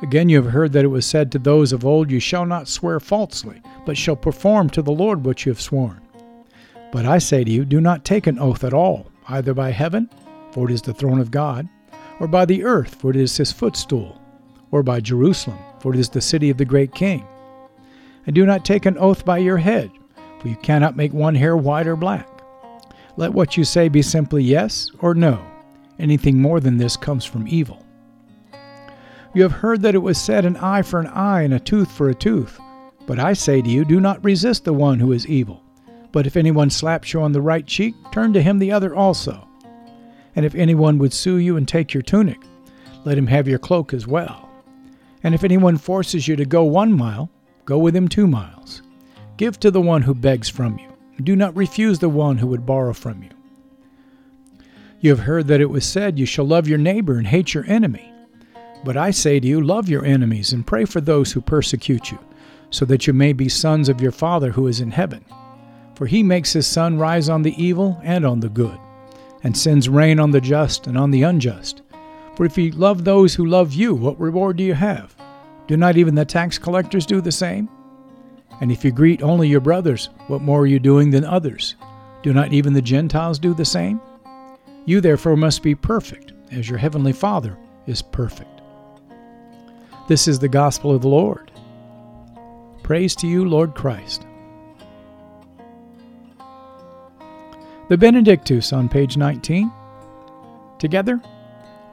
Again, 0.00 0.28
you 0.28 0.40
have 0.40 0.52
heard 0.52 0.72
that 0.74 0.84
it 0.84 0.88
was 0.88 1.04
said 1.04 1.32
to 1.32 1.40
those 1.40 1.72
of 1.72 1.84
old, 1.84 2.08
You 2.08 2.20
shall 2.20 2.46
not 2.46 2.68
swear 2.68 3.00
falsely, 3.00 3.60
but 3.84 3.96
shall 3.96 4.14
perform 4.14 4.70
to 4.70 4.82
the 4.82 4.92
Lord 4.92 5.24
what 5.24 5.44
you 5.44 5.50
have 5.50 5.60
sworn. 5.60 6.00
But 6.92 7.04
I 7.04 7.18
say 7.18 7.42
to 7.42 7.50
you, 7.50 7.64
do 7.64 7.80
not 7.80 8.04
take 8.04 8.28
an 8.28 8.38
oath 8.38 8.62
at 8.62 8.74
all, 8.74 9.10
either 9.28 9.54
by 9.54 9.70
heaven, 9.72 10.08
for 10.52 10.70
it 10.70 10.72
is 10.72 10.82
the 10.82 10.94
throne 10.94 11.18
of 11.18 11.32
God, 11.32 11.68
or 12.20 12.28
by 12.28 12.44
the 12.44 12.62
earth, 12.62 12.94
for 12.94 13.10
it 13.10 13.16
is 13.16 13.36
his 13.36 13.50
footstool, 13.50 14.20
or 14.70 14.84
by 14.84 15.00
Jerusalem, 15.00 15.58
for 15.80 15.92
it 15.92 15.98
is 15.98 16.08
the 16.08 16.20
city 16.20 16.50
of 16.50 16.56
the 16.56 16.64
great 16.64 16.94
king. 16.94 17.26
And 18.26 18.34
do 18.34 18.44
not 18.44 18.64
take 18.64 18.86
an 18.86 18.98
oath 18.98 19.24
by 19.24 19.38
your 19.38 19.58
head, 19.58 19.90
for 20.40 20.48
you 20.48 20.56
cannot 20.56 20.96
make 20.96 21.12
one 21.12 21.34
hair 21.34 21.56
white 21.56 21.86
or 21.86 21.96
black. 21.96 22.28
Let 23.16 23.32
what 23.32 23.56
you 23.56 23.64
say 23.64 23.88
be 23.88 24.02
simply 24.02 24.42
yes 24.42 24.90
or 25.00 25.14
no. 25.14 25.44
Anything 25.98 26.40
more 26.40 26.60
than 26.60 26.76
this 26.76 26.96
comes 26.96 27.24
from 27.24 27.48
evil. 27.48 27.84
You 29.34 29.42
have 29.42 29.52
heard 29.52 29.82
that 29.82 29.94
it 29.94 29.98
was 29.98 30.18
said, 30.18 30.44
An 30.44 30.56
eye 30.56 30.82
for 30.82 31.00
an 31.00 31.06
eye 31.08 31.42
and 31.42 31.54
a 31.54 31.60
tooth 31.60 31.90
for 31.90 32.08
a 32.08 32.14
tooth. 32.14 32.58
But 33.06 33.18
I 33.18 33.34
say 33.34 33.62
to 33.62 33.68
you, 33.68 33.84
do 33.84 34.00
not 34.00 34.24
resist 34.24 34.64
the 34.64 34.72
one 34.72 34.98
who 34.98 35.12
is 35.12 35.26
evil. 35.26 35.62
But 36.10 36.26
if 36.26 36.36
anyone 36.36 36.70
slaps 36.70 37.12
you 37.12 37.20
on 37.22 37.32
the 37.32 37.40
right 37.40 37.66
cheek, 37.66 37.94
turn 38.12 38.32
to 38.32 38.42
him 38.42 38.58
the 38.58 38.72
other 38.72 38.94
also. 38.94 39.46
And 40.34 40.44
if 40.44 40.54
anyone 40.54 40.98
would 40.98 41.12
sue 41.12 41.36
you 41.36 41.56
and 41.56 41.66
take 41.66 41.94
your 41.94 42.02
tunic, 42.02 42.42
let 43.04 43.16
him 43.16 43.26
have 43.28 43.46
your 43.46 43.58
cloak 43.58 43.94
as 43.94 44.06
well. 44.06 44.45
And 45.22 45.34
if 45.34 45.44
anyone 45.44 45.78
forces 45.78 46.28
you 46.28 46.36
to 46.36 46.44
go 46.44 46.64
one 46.64 46.92
mile, 46.92 47.30
go 47.64 47.78
with 47.78 47.96
him 47.96 48.08
two 48.08 48.26
miles. 48.26 48.82
Give 49.36 49.58
to 49.60 49.70
the 49.70 49.80
one 49.80 50.02
who 50.02 50.14
begs 50.14 50.48
from 50.48 50.78
you. 50.78 50.88
Do 51.22 51.34
not 51.36 51.56
refuse 51.56 51.98
the 51.98 52.08
one 52.08 52.38
who 52.38 52.46
would 52.48 52.66
borrow 52.66 52.92
from 52.92 53.22
you. 53.22 53.30
You 55.00 55.10
have 55.10 55.20
heard 55.20 55.46
that 55.48 55.60
it 55.60 55.70
was 55.70 55.86
said, 55.86 56.18
You 56.18 56.26
shall 56.26 56.46
love 56.46 56.68
your 56.68 56.78
neighbor 56.78 57.18
and 57.18 57.26
hate 57.26 57.54
your 57.54 57.64
enemy. 57.66 58.12
But 58.84 58.96
I 58.96 59.10
say 59.10 59.40
to 59.40 59.46
you, 59.46 59.60
love 59.60 59.88
your 59.88 60.04
enemies 60.04 60.52
and 60.52 60.66
pray 60.66 60.84
for 60.84 61.00
those 61.00 61.32
who 61.32 61.40
persecute 61.40 62.10
you, 62.10 62.18
so 62.70 62.84
that 62.84 63.06
you 63.06 63.12
may 63.12 63.32
be 63.32 63.48
sons 63.48 63.88
of 63.88 64.00
your 64.00 64.12
Father 64.12 64.52
who 64.52 64.66
is 64.66 64.80
in 64.80 64.90
heaven. 64.90 65.24
For 65.94 66.06
he 66.06 66.22
makes 66.22 66.52
his 66.52 66.66
sun 66.66 66.98
rise 66.98 67.28
on 67.28 67.42
the 67.42 67.60
evil 67.62 68.00
and 68.02 68.24
on 68.24 68.40
the 68.40 68.48
good, 68.48 68.78
and 69.42 69.56
sends 69.56 69.88
rain 69.88 70.20
on 70.20 70.30
the 70.30 70.40
just 70.40 70.86
and 70.86 70.96
on 70.96 71.10
the 71.10 71.22
unjust. 71.22 71.82
For 72.36 72.44
if 72.44 72.58
you 72.58 72.70
love 72.72 73.02
those 73.02 73.34
who 73.34 73.46
love 73.46 73.72
you, 73.72 73.94
what 73.94 74.20
reward 74.20 74.58
do 74.58 74.62
you 74.62 74.74
have? 74.74 75.16
Do 75.66 75.76
not 75.76 75.96
even 75.96 76.14
the 76.14 76.24
tax 76.24 76.58
collectors 76.58 77.06
do 77.06 77.22
the 77.22 77.32
same? 77.32 77.68
And 78.60 78.70
if 78.70 78.84
you 78.84 78.92
greet 78.92 79.22
only 79.22 79.48
your 79.48 79.60
brothers, 79.60 80.10
what 80.28 80.42
more 80.42 80.60
are 80.60 80.66
you 80.66 80.78
doing 80.78 81.10
than 81.10 81.24
others? 81.24 81.76
Do 82.22 82.34
not 82.34 82.52
even 82.52 82.74
the 82.74 82.82
Gentiles 82.82 83.38
do 83.38 83.54
the 83.54 83.64
same? 83.64 84.00
You 84.84 85.00
therefore 85.00 85.36
must 85.36 85.62
be 85.62 85.74
perfect, 85.74 86.34
as 86.52 86.68
your 86.68 86.78
heavenly 86.78 87.12
Father 87.12 87.56
is 87.86 88.02
perfect. 88.02 88.60
This 90.06 90.28
is 90.28 90.38
the 90.38 90.48
gospel 90.48 90.94
of 90.94 91.02
the 91.02 91.08
Lord. 91.08 91.50
Praise 92.82 93.16
to 93.16 93.26
you, 93.26 93.48
Lord 93.48 93.74
Christ. 93.74 94.26
The 97.88 97.96
Benedictus 97.96 98.72
on 98.72 98.88
page 98.88 99.16
19. 99.16 99.72
Together, 100.78 101.20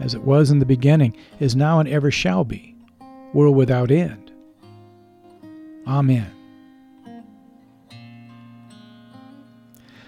as 0.00 0.14
it 0.14 0.22
was 0.22 0.50
in 0.50 0.58
the 0.58 0.66
beginning, 0.66 1.16
is 1.38 1.54
now, 1.54 1.78
and 1.78 1.88
ever 1.88 2.10
shall 2.10 2.44
be 2.44 2.74
world 3.32 3.56
without 3.56 3.90
end. 3.90 4.32
Amen. 5.86 6.32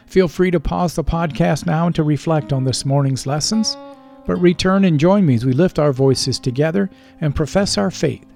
Feel 0.07 0.29
free 0.29 0.51
to 0.51 0.61
pause 0.61 0.95
the 0.95 1.05
podcast 1.05 1.65
now 1.65 1.87
and 1.87 1.95
to 1.95 2.03
reflect 2.03 2.53
on 2.53 2.65
this 2.65 2.85
morning's 2.85 3.27
lessons, 3.27 3.77
but 4.27 4.37
return 4.37 4.85
and 4.85 5.01
join 5.01 5.25
me 5.25 5.35
as 5.35 5.47
we 5.47 5.53
lift 5.53 5.79
our 5.79 5.93
voices 5.93 6.39
together 6.39 6.91
and 7.21 7.35
profess 7.35 7.79
our 7.79 7.91
faith 7.91 8.27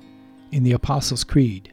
in 0.53 0.63
the 0.63 0.73
Apostles' 0.73 1.25
Creed. 1.25 1.73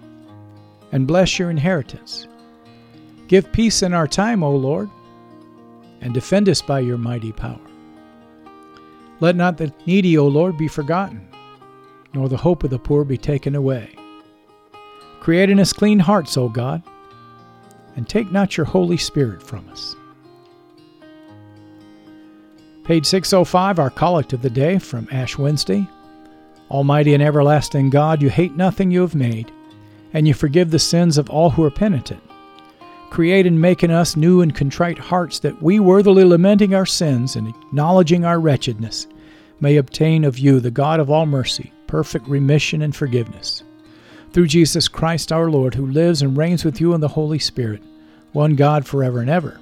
and 0.91 1.07
bless 1.07 1.39
your 1.39 1.49
inheritance. 1.49 2.27
Give 3.27 3.51
peace 3.51 3.81
in 3.81 3.93
our 3.93 4.07
time, 4.07 4.43
O 4.43 4.55
Lord, 4.55 4.89
and 6.01 6.13
defend 6.13 6.49
us 6.49 6.61
by 6.61 6.79
your 6.79 6.97
mighty 6.97 7.31
power. 7.31 7.59
Let 9.19 9.35
not 9.35 9.57
the 9.57 9.71
needy, 9.85 10.17
O 10.17 10.27
Lord, 10.27 10.57
be 10.57 10.67
forgotten, 10.67 11.25
nor 12.13 12.27
the 12.27 12.37
hope 12.37 12.63
of 12.63 12.71
the 12.71 12.79
poor 12.79 13.03
be 13.05 13.17
taken 13.17 13.55
away. 13.55 13.95
Create 15.19 15.49
in 15.49 15.59
us 15.59 15.71
clean 15.71 15.99
hearts, 15.99 16.35
O 16.37 16.49
God, 16.49 16.81
and 17.95 18.09
take 18.09 18.31
not 18.31 18.57
your 18.57 18.65
Holy 18.65 18.97
Spirit 18.97 19.43
from 19.43 19.69
us. 19.69 19.95
Page 22.83 23.05
605, 23.05 23.79
our 23.79 23.91
collect 23.91 24.33
of 24.33 24.41
the 24.41 24.49
day 24.49 24.79
from 24.79 25.07
Ash 25.11 25.37
Wednesday. 25.37 25.87
Almighty 26.71 27.13
and 27.13 27.21
everlasting 27.21 27.91
God, 27.91 28.21
you 28.21 28.29
hate 28.29 28.57
nothing 28.57 28.91
you 28.91 29.01
have 29.01 29.15
made 29.15 29.51
and 30.13 30.27
you 30.27 30.33
forgive 30.33 30.71
the 30.71 30.79
sins 30.79 31.17
of 31.17 31.29
all 31.29 31.51
who 31.51 31.63
are 31.63 31.71
penitent. 31.71 32.21
Create 33.09 33.45
and 33.45 33.59
make 33.59 33.83
in 33.83 33.91
us 33.91 34.15
new 34.15 34.41
and 34.41 34.55
contrite 34.55 34.97
hearts 34.97 35.39
that 35.39 35.61
we, 35.61 35.79
worthily 35.79 36.23
lamenting 36.23 36.73
our 36.73 36.85
sins 36.85 37.35
and 37.35 37.47
acknowledging 37.47 38.23
our 38.23 38.39
wretchedness, 38.39 39.07
may 39.59 39.77
obtain 39.77 40.23
of 40.23 40.39
you, 40.39 40.59
the 40.59 40.71
God 40.71 40.99
of 40.99 41.09
all 41.09 41.25
mercy, 41.25 41.73
perfect 41.87 42.27
remission 42.27 42.81
and 42.81 42.95
forgiveness. 42.95 43.63
Through 44.31 44.47
Jesus 44.47 44.87
Christ 44.87 45.31
our 45.31 45.49
Lord, 45.49 45.75
who 45.75 45.87
lives 45.87 46.21
and 46.21 46.37
reigns 46.37 46.63
with 46.63 46.79
you 46.79 46.93
in 46.93 47.01
the 47.01 47.09
Holy 47.09 47.39
Spirit, 47.39 47.83
one 48.31 48.55
God 48.55 48.85
forever 48.85 49.19
and 49.19 49.29
ever. 49.29 49.59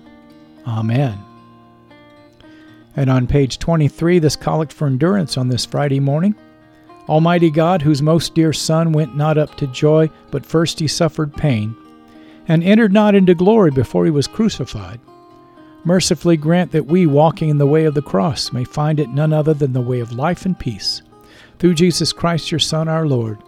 Amen. 0.68 1.18
And 2.96 3.10
on 3.10 3.26
page 3.26 3.58
23, 3.58 4.20
this 4.20 4.36
collect 4.36 4.72
for 4.72 4.86
endurance 4.86 5.38
on 5.38 5.48
this 5.48 5.66
Friday 5.66 6.00
morning. 6.00 6.36
Almighty 7.10 7.50
God, 7.50 7.82
whose 7.82 8.04
most 8.04 8.36
dear 8.36 8.54
Son 8.54 8.92
went 8.92 9.18
not 9.18 9.40
up 9.40 9.56
to 9.56 9.66
joy, 9.66 10.12
but 10.30 10.46
first 10.46 10.80
he 10.80 10.88
suffered 10.88 11.34
pain, 11.34 11.76
and 12.48 12.64
entered 12.64 12.94
not 12.94 13.16
into 13.16 13.34
glory 13.34 13.72
before 13.72 14.06
he 14.06 14.12
was 14.12 14.28
crucified, 14.28 15.00
mercifully 15.84 16.38
grant 16.38 16.72
that 16.72 16.86
we, 16.86 17.08
walking 17.08 17.50
in 17.50 17.58
the 17.58 17.66
way 17.66 17.86
of 17.86 17.96
the 17.96 18.02
cross, 18.04 18.54
may 18.54 18.64
find 18.64 19.00
it 19.00 19.10
none 19.10 19.34
other 19.34 19.56
than 19.56 19.74
the 19.74 19.82
way 19.82 20.00
of 20.00 20.12
life 20.12 20.46
and 20.46 20.60
peace. 20.60 21.02
Through 21.58 21.74
Jesus 21.74 22.14
Christ, 22.14 22.52
your 22.52 22.60
Son, 22.60 22.88
our 22.88 23.08
Lord. 23.08 23.40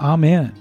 Amen. 0.00 0.52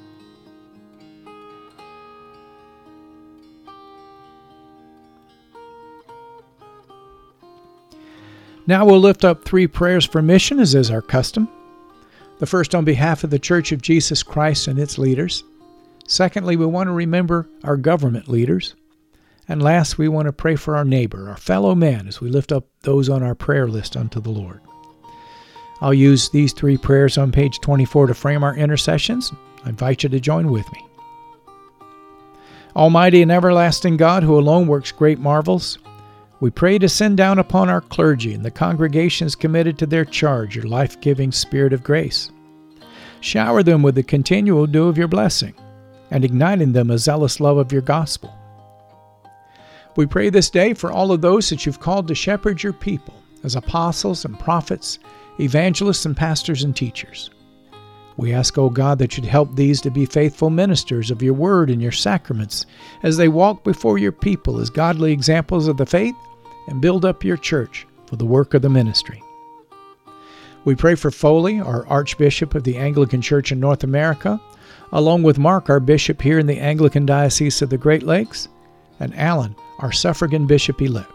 Now 8.67 8.85
we'll 8.85 8.99
lift 8.99 9.25
up 9.25 9.43
three 9.43 9.65
prayers 9.65 10.05
for 10.05 10.21
mission, 10.21 10.59
as 10.59 10.75
is 10.75 10.91
our 10.91 11.01
custom. 11.01 11.49
The 12.39 12.45
first 12.45 12.75
on 12.75 12.85
behalf 12.85 13.23
of 13.23 13.29
the 13.29 13.39
Church 13.39 13.71
of 13.71 13.81
Jesus 13.81 14.23
Christ 14.23 14.67
and 14.67 14.77
its 14.77 14.97
leaders. 14.97 15.43
Secondly, 16.07 16.55
we 16.55 16.65
want 16.65 16.87
to 16.87 16.93
remember 16.93 17.47
our 17.63 17.77
government 17.77 18.27
leaders. 18.27 18.75
And 19.47 19.61
last, 19.61 19.97
we 19.97 20.07
want 20.07 20.25
to 20.25 20.33
pray 20.33 20.55
for 20.55 20.75
our 20.75 20.85
neighbor, 20.85 21.29
our 21.29 21.37
fellow 21.37 21.75
man, 21.75 22.07
as 22.07 22.19
we 22.19 22.29
lift 22.29 22.51
up 22.51 22.65
those 22.81 23.09
on 23.09 23.23
our 23.23 23.35
prayer 23.35 23.67
list 23.67 23.95
unto 23.95 24.19
the 24.19 24.31
Lord. 24.31 24.61
I'll 25.81 25.93
use 25.93 26.29
these 26.29 26.53
three 26.53 26.77
prayers 26.77 27.17
on 27.17 27.31
page 27.31 27.59
24 27.59 28.07
to 28.07 28.13
frame 28.13 28.43
our 28.43 28.55
intercessions. 28.55 29.31
I 29.63 29.69
invite 29.69 30.03
you 30.03 30.09
to 30.09 30.19
join 30.19 30.51
with 30.51 30.71
me. 30.71 30.85
Almighty 32.75 33.21
and 33.21 33.31
everlasting 33.31 33.97
God, 33.97 34.23
who 34.23 34.37
alone 34.37 34.67
works 34.67 34.91
great 34.91 35.19
marvels, 35.19 35.77
we 36.39 36.49
pray 36.51 36.77
to 36.77 36.89
send 36.89 37.17
down 37.17 37.39
upon 37.39 37.69
our 37.69 37.81
clergy 37.81 38.33
and 38.33 38.43
the 38.43 38.51
congregations 38.51 39.35
committed 39.35 39.77
to 39.77 39.85
their 39.85 40.05
charge 40.05 40.55
your 40.55 40.65
life 40.65 40.99
giving 41.01 41.31
spirit 41.31 41.73
of 41.73 41.83
grace. 41.83 42.29
Shower 43.21 43.63
them 43.63 43.81
with 43.81 43.95
the 43.95 44.03
continual 44.03 44.67
dew 44.67 44.87
of 44.87 44.97
your 44.97 45.07
blessing, 45.07 45.55
and 46.11 46.23
ignite 46.23 46.61
in 46.61 46.73
them 46.73 46.91
a 46.91 46.97
zealous 46.97 47.39
love 47.39 47.57
of 47.57 47.71
your 47.71 47.81
gospel. 47.81 48.33
We 49.95 50.05
pray 50.05 50.29
this 50.29 50.49
day 50.49 50.73
for 50.73 50.91
all 50.91 51.11
of 51.11 51.21
those 51.21 51.49
that 51.49 51.65
you've 51.65 51.79
called 51.79 52.07
to 52.09 52.15
shepherd 52.15 52.61
your 52.61 52.73
people 52.73 53.15
as 53.43 53.55
apostles 53.55 54.25
and 54.25 54.37
prophets, 54.37 54.99
evangelists 55.39 56.05
and 56.05 56.17
pastors 56.17 56.63
and 56.63 56.75
teachers. 56.75 57.29
We 58.17 58.33
ask, 58.33 58.57
O 58.57 58.69
God, 58.69 58.99
that 58.99 59.17
you'd 59.17 59.25
help 59.25 59.55
these 59.55 59.81
to 59.81 59.91
be 59.91 60.05
faithful 60.05 60.49
ministers 60.49 61.11
of 61.11 61.21
your 61.21 61.33
word 61.33 61.69
and 61.69 61.81
your 61.81 61.91
sacraments 61.91 62.65
as 63.03 63.17
they 63.17 63.27
walk 63.27 63.63
before 63.63 63.97
your 63.97 64.13
people 64.13 64.59
as 64.59 64.69
godly 64.69 65.11
examples 65.11 65.67
of 65.67 65.77
the 65.77 65.85
faith 65.85 66.15
and 66.67 66.81
build 66.81 67.03
up 67.03 67.23
your 67.23 67.37
church 67.37 67.85
for 68.07 68.15
the 68.15 68.25
work 68.25 68.53
of 68.53 68.61
the 68.61 68.69
ministry. 68.69 69.21
We 70.63 70.75
pray 70.75 70.95
for 70.95 71.11
Foley, 71.11 71.59
our 71.59 71.85
Archbishop 71.87 72.55
of 72.55 72.63
the 72.63 72.77
Anglican 72.77 73.21
Church 73.21 73.51
in 73.51 73.59
North 73.59 73.83
America, 73.83 74.39
along 74.93 75.23
with 75.23 75.37
Mark, 75.37 75.69
our 75.69 75.81
Bishop 75.81 76.21
here 76.21 76.39
in 76.39 76.47
the 76.47 76.59
Anglican 76.59 77.05
Diocese 77.05 77.61
of 77.61 77.69
the 77.69 77.77
Great 77.77 78.03
Lakes, 78.03 78.47
and 78.99 79.13
Alan, 79.15 79.55
our 79.79 79.91
suffragan 79.91 80.47
Bishop 80.47 80.81
elect. 80.81 81.11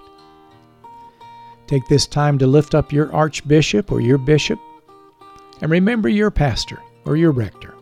Take 1.66 1.88
this 1.88 2.06
time 2.06 2.36
to 2.38 2.46
lift 2.46 2.74
up 2.74 2.92
your 2.92 3.12
Archbishop 3.12 3.90
or 3.90 4.00
your 4.00 4.18
Bishop, 4.18 4.60
and 5.62 5.70
remember 5.70 6.08
your 6.08 6.30
pastor 6.30 6.78
or 7.04 7.16
your 7.16 7.32
rector. 7.32 7.74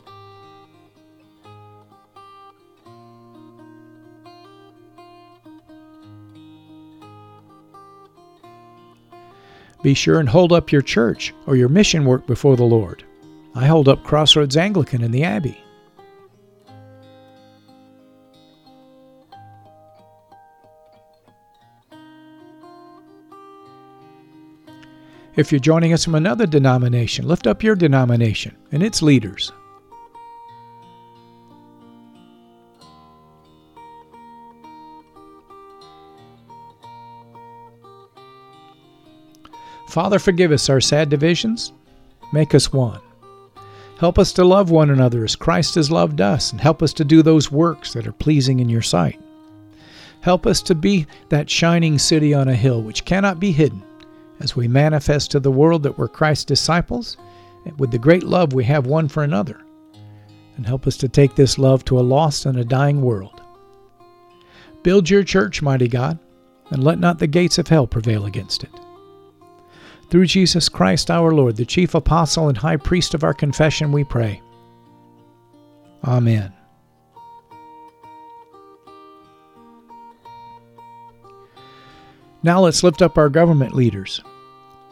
Be 9.83 9.95
sure 9.95 10.19
and 10.19 10.29
hold 10.29 10.53
up 10.53 10.73
your 10.73 10.83
church 10.83 11.33
or 11.47 11.55
your 11.55 11.69
mission 11.69 12.05
work 12.05 12.27
before 12.27 12.57
the 12.57 12.65
Lord. 12.65 13.05
I 13.55 13.67
hold 13.67 13.89
up 13.89 14.03
Crossroads 14.03 14.57
Anglican 14.57 15.03
in 15.03 15.13
the 15.13 15.23
Abbey. 15.23 15.63
If 25.39 25.53
you're 25.53 25.61
joining 25.61 25.93
us 25.93 26.03
from 26.03 26.17
another 26.17 26.49
denomination, 26.49 27.29
lift 27.29 27.47
up 27.47 27.63
your 27.63 27.77
denomination 27.77 28.57
and 28.73 28.83
its 28.83 29.03
leaders. 29.03 29.53
Father, 39.89 40.19
forgive 40.19 40.51
us 40.51 40.69
our 40.69 40.81
sad 40.81 41.09
divisions. 41.09 41.73
Make 42.33 42.53
us 42.53 42.73
one. 42.73 43.01
Help 44.01 44.19
us 44.19 44.33
to 44.33 44.45
love 44.45 44.73
one 44.73 44.91
another 44.91 45.23
as 45.23 45.37
Christ 45.37 45.77
has 45.77 45.89
loved 45.89 46.21
us, 46.21 46.51
and 46.51 46.61
help 46.61 46.83
us 46.83 46.93
to 46.95 47.05
do 47.05 47.23
those 47.23 47.53
works 47.53 47.93
that 47.93 48.09
are 48.09 48.13
pleasing 48.13 48.59
in 48.59 48.69
your 48.69 48.83
sight. 48.83 49.21
Help 50.21 50.49
us 50.49 50.61
to 50.63 50.75
be 50.75 51.07
that 51.29 51.49
shining 51.49 51.97
city 51.97 52.35
on 52.35 52.49
a 52.49 52.57
hill 52.57 52.83
which 52.83 53.05
cannot 53.05 53.39
be 53.39 53.53
hidden 53.53 53.85
as 54.41 54.57
we 54.57 54.69
manifest 54.69 55.31
to 55.31 55.41
the 55.41 55.51
world 55.51 55.83
that 55.83 55.99
we're 55.99 56.09
Christ's 56.09 56.45
disciples 56.45 57.17
with 57.77 57.91
the 57.91 57.99
great 57.99 58.23
love 58.23 58.53
we 58.53 58.65
have 58.65 58.87
one 58.87 59.09
for 59.09 59.23
another. 59.23 59.61
And 60.57 60.67
help 60.67 60.87
us 60.87 60.97
to 60.99 61.09
take 61.09 61.35
this 61.35 61.59
love 61.59 61.85
to 61.85 61.99
a 61.99 62.01
lost 62.01 62.47
and 62.47 62.59
a 62.59 62.65
dying 62.65 63.03
world. 63.03 63.41
Build 64.83 65.09
your 65.09 65.23
church, 65.23 65.63
mighty 65.63 65.89
God, 65.89 66.19
and 66.71 66.83
let 66.83 66.99
not 66.99 67.19
the 67.19 67.27
gates 67.27 67.59
of 67.59 67.69
hell 67.69 67.87
prevail 67.87 68.27
against 68.27 68.65
it. 68.65 68.71
Through 70.11 70.27
Jesus 70.27 70.69
Christ 70.69 71.11
our 71.11 71.33
Lord, 71.33 71.57
the 71.57 71.67
chief 71.67 71.95
apostle 71.95 72.49
and 72.49 72.57
high 72.57 72.77
priest 72.77 73.15
of 73.15 73.23
our 73.23 73.35
confession, 73.35 73.93
we 73.93 74.05
pray. 74.05 74.41
Amen. 76.05 76.58
Now 82.43 82.61
let's 82.61 82.83
lift 82.83 83.03
up 83.03 83.19
our 83.19 83.29
government 83.29 83.75
leaders. 83.75 84.23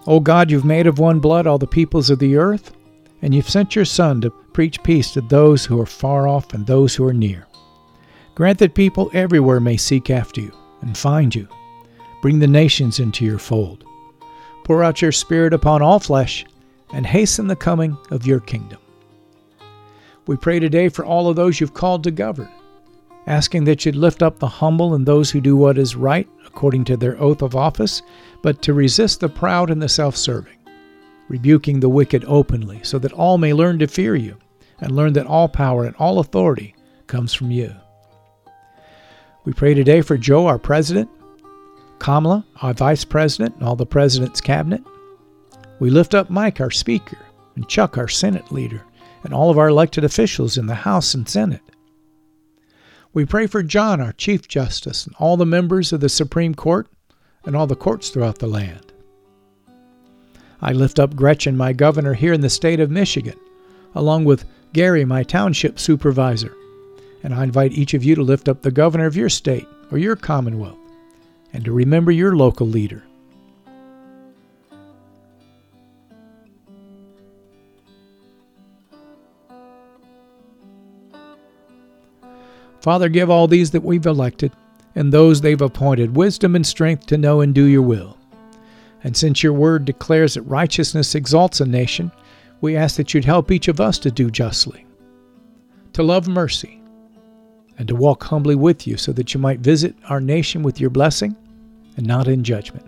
O 0.06 0.20
God, 0.20 0.50
you've 0.50 0.64
made 0.64 0.86
of 0.86 0.98
one 0.98 1.20
blood 1.20 1.46
all 1.46 1.58
the 1.58 1.66
peoples 1.66 2.10
of 2.10 2.18
the 2.18 2.36
earth, 2.36 2.72
and 3.22 3.34
you've 3.34 3.48
sent 3.48 3.74
your 3.74 3.84
Son 3.84 4.20
to 4.20 4.30
preach 4.30 4.82
peace 4.82 5.12
to 5.12 5.20
those 5.20 5.64
who 5.64 5.80
are 5.80 5.86
far 5.86 6.26
off 6.28 6.54
and 6.54 6.66
those 6.66 6.94
who 6.94 7.04
are 7.06 7.12
near. 7.12 7.46
Grant 8.34 8.58
that 8.58 8.74
people 8.74 9.10
everywhere 9.12 9.60
may 9.60 9.76
seek 9.76 10.10
after 10.10 10.40
you 10.40 10.52
and 10.80 10.96
find 10.96 11.34
you. 11.34 11.48
Bring 12.20 12.38
the 12.38 12.46
nations 12.46 13.00
into 13.00 13.24
your 13.24 13.38
fold. 13.38 13.84
Pour 14.64 14.82
out 14.82 15.00
your 15.00 15.12
Spirit 15.12 15.52
upon 15.54 15.82
all 15.82 16.00
flesh, 16.00 16.44
and 16.92 17.06
hasten 17.06 17.46
the 17.46 17.56
coming 17.56 17.96
of 18.10 18.26
your 18.26 18.40
kingdom. 18.40 18.78
We 20.26 20.36
pray 20.36 20.58
today 20.58 20.88
for 20.88 21.04
all 21.04 21.28
of 21.28 21.36
those 21.36 21.60
you've 21.60 21.74
called 21.74 22.04
to 22.04 22.10
govern, 22.10 22.48
asking 23.26 23.64
that 23.64 23.84
you'd 23.84 23.96
lift 23.96 24.22
up 24.22 24.38
the 24.38 24.46
humble 24.46 24.94
and 24.94 25.04
those 25.04 25.30
who 25.30 25.40
do 25.40 25.56
what 25.56 25.78
is 25.78 25.96
right 25.96 26.28
according 26.46 26.84
to 26.84 26.96
their 26.96 27.20
oath 27.20 27.42
of 27.42 27.56
office, 27.56 28.02
but 28.42 28.62
to 28.62 28.72
resist 28.72 29.20
the 29.20 29.28
proud 29.28 29.70
and 29.70 29.82
the 29.82 29.88
self 29.88 30.16
serving, 30.16 30.56
rebuking 31.28 31.80
the 31.80 31.88
wicked 31.88 32.24
openly, 32.26 32.80
so 32.82 32.98
that 32.98 33.12
all 33.12 33.38
may 33.38 33.52
learn 33.52 33.78
to 33.78 33.86
fear 33.86 34.14
you 34.14 34.36
and 34.80 34.94
learn 34.94 35.12
that 35.14 35.26
all 35.26 35.48
power 35.48 35.84
and 35.84 35.96
all 35.96 36.18
authority 36.18 36.74
comes 37.06 37.34
from 37.34 37.50
you. 37.50 37.74
We 39.44 39.52
pray 39.52 39.74
today 39.74 40.00
for 40.00 40.16
Joe, 40.16 40.46
our 40.46 40.58
president, 40.58 41.08
Kamala, 41.98 42.44
our 42.62 42.74
vice 42.74 43.04
president, 43.04 43.54
and 43.56 43.64
all 43.64 43.76
the 43.76 43.86
president's 43.86 44.40
cabinet. 44.40 44.82
We 45.78 45.90
lift 45.90 46.14
up 46.14 46.30
Mike, 46.30 46.60
our 46.60 46.70
speaker, 46.70 47.18
and 47.54 47.68
Chuck, 47.68 47.96
our 47.96 48.08
Senate 48.08 48.50
leader, 48.50 48.82
and 49.24 49.32
all 49.32 49.50
of 49.50 49.58
our 49.58 49.68
elected 49.68 50.04
officials 50.04 50.58
in 50.58 50.66
the 50.66 50.74
House 50.74 51.14
and 51.14 51.28
Senate. 51.28 51.62
We 53.16 53.24
pray 53.24 53.46
for 53.46 53.62
John, 53.62 53.98
our 53.98 54.12
Chief 54.12 54.46
Justice, 54.46 55.06
and 55.06 55.16
all 55.18 55.38
the 55.38 55.46
members 55.46 55.90
of 55.90 56.00
the 56.00 56.08
Supreme 56.10 56.54
Court 56.54 56.86
and 57.46 57.56
all 57.56 57.66
the 57.66 57.74
courts 57.74 58.10
throughout 58.10 58.40
the 58.40 58.46
land. 58.46 58.92
I 60.60 60.74
lift 60.74 60.98
up 60.98 61.16
Gretchen, 61.16 61.56
my 61.56 61.72
governor 61.72 62.12
here 62.12 62.34
in 62.34 62.42
the 62.42 62.50
state 62.50 62.78
of 62.78 62.90
Michigan, 62.90 63.38
along 63.94 64.26
with 64.26 64.44
Gary, 64.74 65.06
my 65.06 65.22
township 65.22 65.78
supervisor. 65.78 66.54
And 67.22 67.32
I 67.32 67.44
invite 67.44 67.72
each 67.72 67.94
of 67.94 68.04
you 68.04 68.14
to 68.16 68.22
lift 68.22 68.50
up 68.50 68.60
the 68.60 68.70
governor 68.70 69.06
of 69.06 69.16
your 69.16 69.30
state 69.30 69.66
or 69.90 69.96
your 69.96 70.16
commonwealth 70.16 70.76
and 71.54 71.64
to 71.64 71.72
remember 71.72 72.12
your 72.12 72.36
local 72.36 72.66
leader. 72.66 73.02
Father, 82.86 83.08
give 83.08 83.30
all 83.30 83.48
these 83.48 83.72
that 83.72 83.82
we've 83.82 84.06
elected 84.06 84.52
and 84.94 85.12
those 85.12 85.40
they've 85.40 85.60
appointed 85.60 86.14
wisdom 86.14 86.54
and 86.54 86.64
strength 86.64 87.06
to 87.06 87.18
know 87.18 87.40
and 87.40 87.52
do 87.52 87.64
your 87.64 87.82
will. 87.82 88.16
And 89.02 89.16
since 89.16 89.42
your 89.42 89.54
word 89.54 89.84
declares 89.84 90.34
that 90.34 90.42
righteousness 90.42 91.16
exalts 91.16 91.60
a 91.60 91.66
nation, 91.66 92.12
we 92.60 92.76
ask 92.76 92.94
that 92.94 93.12
you'd 93.12 93.24
help 93.24 93.50
each 93.50 93.66
of 93.66 93.80
us 93.80 93.98
to 93.98 94.12
do 94.12 94.30
justly, 94.30 94.86
to 95.94 96.04
love 96.04 96.28
mercy, 96.28 96.80
and 97.76 97.88
to 97.88 97.96
walk 97.96 98.22
humbly 98.22 98.54
with 98.54 98.86
you 98.86 98.96
so 98.96 99.10
that 99.14 99.34
you 99.34 99.40
might 99.40 99.58
visit 99.58 99.96
our 100.08 100.20
nation 100.20 100.62
with 100.62 100.80
your 100.80 100.90
blessing 100.90 101.34
and 101.96 102.06
not 102.06 102.28
in 102.28 102.44
judgment. 102.44 102.86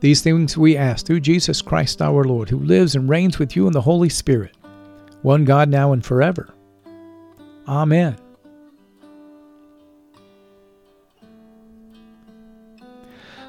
These 0.00 0.20
things 0.20 0.58
we 0.58 0.76
ask 0.76 1.06
through 1.06 1.20
Jesus 1.20 1.62
Christ 1.62 2.02
our 2.02 2.24
Lord, 2.24 2.50
who 2.50 2.58
lives 2.58 2.94
and 2.94 3.08
reigns 3.08 3.38
with 3.38 3.56
you 3.56 3.66
in 3.66 3.72
the 3.72 3.80
Holy 3.80 4.10
Spirit, 4.10 4.54
one 5.22 5.46
God 5.46 5.70
now 5.70 5.94
and 5.94 6.04
forever. 6.04 6.52
Amen. 7.66 8.18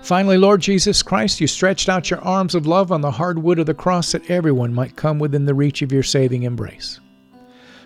Finally, 0.01 0.37
Lord 0.37 0.61
Jesus 0.61 1.03
Christ, 1.03 1.39
you 1.39 1.47
stretched 1.47 1.87
out 1.87 2.09
your 2.09 2.21
arms 2.21 2.55
of 2.55 2.65
love 2.65 2.91
on 2.91 3.01
the 3.01 3.11
hard 3.11 3.37
wood 3.39 3.59
of 3.59 3.67
the 3.67 3.73
cross 3.73 4.11
that 4.11 4.29
everyone 4.29 4.73
might 4.73 4.95
come 4.95 5.19
within 5.19 5.45
the 5.45 5.53
reach 5.53 5.81
of 5.81 5.91
your 5.91 6.03
saving 6.03 6.43
embrace. 6.43 6.99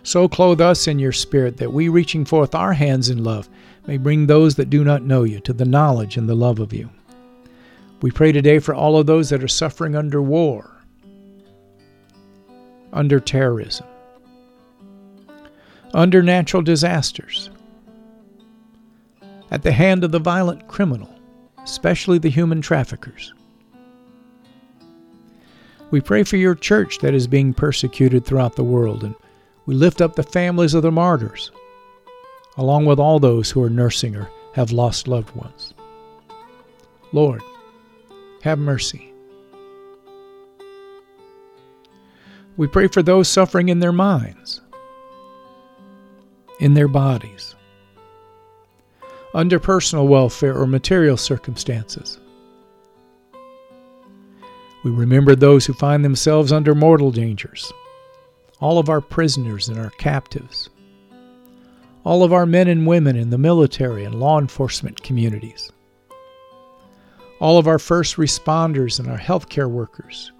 So 0.04 0.28
clothe 0.28 0.62
us 0.62 0.88
in 0.88 0.97
your 0.97 1.12
Spirit 1.12 1.58
that 1.58 1.73
we, 1.73 1.89
reaching 1.89 2.25
forth 2.25 2.56
our 2.56 2.73
hands 2.73 3.10
in 3.10 3.23
love, 3.23 3.49
may 3.86 3.97
bring 3.97 4.28
those 4.28 4.56
that 4.56 4.69
do 4.69 4.84
not 4.84 5.04
know 5.04 5.23
you 5.23 5.39
to 5.41 5.54
the 5.54 5.65
knowledge 5.65 6.15
and 6.15 6.30
the 6.30 6.36
love 6.36 6.60
of 6.60 6.73
you. 6.73 6.89
We 8.01 8.12
pray 8.12 8.32
today 8.32 8.60
for 8.60 8.75
all 8.75 8.97
of 8.97 9.08
those 9.08 9.30
that 9.30 9.43
are 9.43 9.47
suffering 9.47 9.95
under 9.95 10.21
war, 10.21 10.71
under 12.93 13.19
terrorism, 13.19 13.88
under 15.93 16.21
natural 16.21 16.62
disasters, 16.62 17.49
at 19.51 19.63
the 19.63 19.71
hand 19.71 20.04
of 20.04 20.12
the 20.12 20.19
violent 20.19 20.67
criminal, 20.67 21.14
especially 21.65 22.19
the 22.19 22.30
human 22.30 22.62
traffickers. 22.62 23.34
We 25.91 25.99
pray 25.99 26.23
for 26.23 26.38
your 26.38 26.56
church 26.56 26.99
that 26.99 27.13
is 27.13 27.28
being 27.28 27.54
persecuted 27.54 28.23
throughout 28.25 28.56
the 28.56 28.63
world, 28.63 29.04
and 29.04 29.15
we 29.65 29.75
lift 29.75 29.99
up 29.99 30.15
the 30.15 30.23
families 30.23 30.73
of 30.73 30.84
the 30.84 30.91
martyrs 30.91 31.51
along 32.58 32.86
with 32.86 32.99
all 32.99 33.19
those 33.19 33.51
who 33.51 33.62
are 33.62 33.69
nursing 33.69 34.15
or 34.15 34.30
have 34.54 34.71
lost 34.71 35.08
loved 35.08 35.36
ones. 35.36 35.73
Lord, 37.12 37.41
have 38.43 38.60
mercy. 38.60 39.12
We 42.58 42.67
pray 42.67 42.88
for 42.88 43.04
those 43.04 43.28
suffering 43.28 43.69
in 43.69 43.80
their 43.80 43.91
minds, 43.91 44.62
in 46.60 46.73
their 46.73 46.88
bodies, 46.88 47.56
under 49.36 49.60
personal 49.60 50.08
welfare 50.08 50.58
or 50.58 50.65
material 50.65 51.17
circumstances. 51.17 52.17
We 54.86 54.91
remember 54.91 55.36
those 55.36 55.65
who 55.65 55.74
find 55.74 56.06
themselves 56.06 56.54
under 56.54 56.74
mortal 56.74 57.12
dangers, 57.12 57.71
all 58.62 58.80
of 58.80 58.88
our 58.88 59.02
prisoners 59.02 59.67
and 59.67 59.78
our 59.78 59.89
captives, 59.89 60.69
all 62.06 62.24
of 62.24 62.32
our 62.32 62.45
men 62.45 62.69
and 62.69 62.88
women 62.88 63.17
in 63.17 63.30
the 63.30 63.38
military 63.38 64.06
and 64.06 64.15
law 64.15 64.39
enforcement 64.39 65.04
communities, 65.04 65.69
all 67.41 67.58
of 67.58 67.67
our 67.67 67.80
first 67.80 68.15
responders 68.15 69.00
and 69.00 69.10
our 69.10 69.17
healthcare 69.17 69.69
workers. 69.69 70.32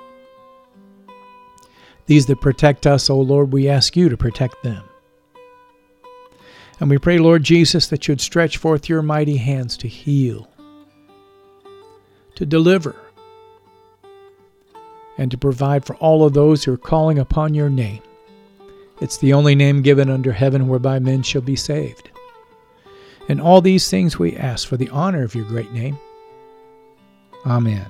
These 2.06 2.28
that 2.28 2.40
protect 2.40 2.88
us, 2.88 3.10
O 3.10 3.20
Lord, 3.20 3.52
we 3.52 3.68
ask 3.68 3.98
you 3.98 4.08
to 4.08 4.16
protect 4.16 4.64
them. 4.64 4.86
And 6.80 6.90
we 6.90 6.98
pray, 6.98 7.18
Lord 7.18 7.44
Jesus, 7.44 7.88
that 7.88 8.08
you'd 8.08 8.22
stretch 8.22 8.58
forth 8.58 8.90
your 8.90 9.02
mighty 9.02 9.38
hands 9.38 9.78
to 9.78 9.88
heal, 9.88 10.50
to 12.36 12.46
deliver, 12.46 12.96
and 15.18 15.32
to 15.32 15.38
provide 15.38 15.86
for 15.86 15.96
all 15.98 16.26
of 16.26 16.34
those 16.34 16.64
who 16.64 16.74
are 16.74 16.78
calling 16.78 17.18
upon 17.18 17.54
your 17.54 17.70
name. 17.70 18.02
It's 19.02 19.18
the 19.18 19.34
only 19.34 19.56
name 19.56 19.82
given 19.82 20.10
under 20.10 20.34
heaven 20.34 20.68
whereby 20.68 21.00
men 21.00 21.24
shall 21.24 21.42
be 21.42 21.56
saved. 21.56 22.10
And 23.28 23.42
all 23.42 23.62
these 23.62 23.90
things 23.90 24.20
we 24.20 24.36
ask 24.36 24.68
for 24.68 24.78
the 24.78 24.90
honor 24.90 25.24
of 25.24 25.34
your 25.34 25.46
great 25.46 25.72
name. 25.72 25.98
Amen. 27.46 27.90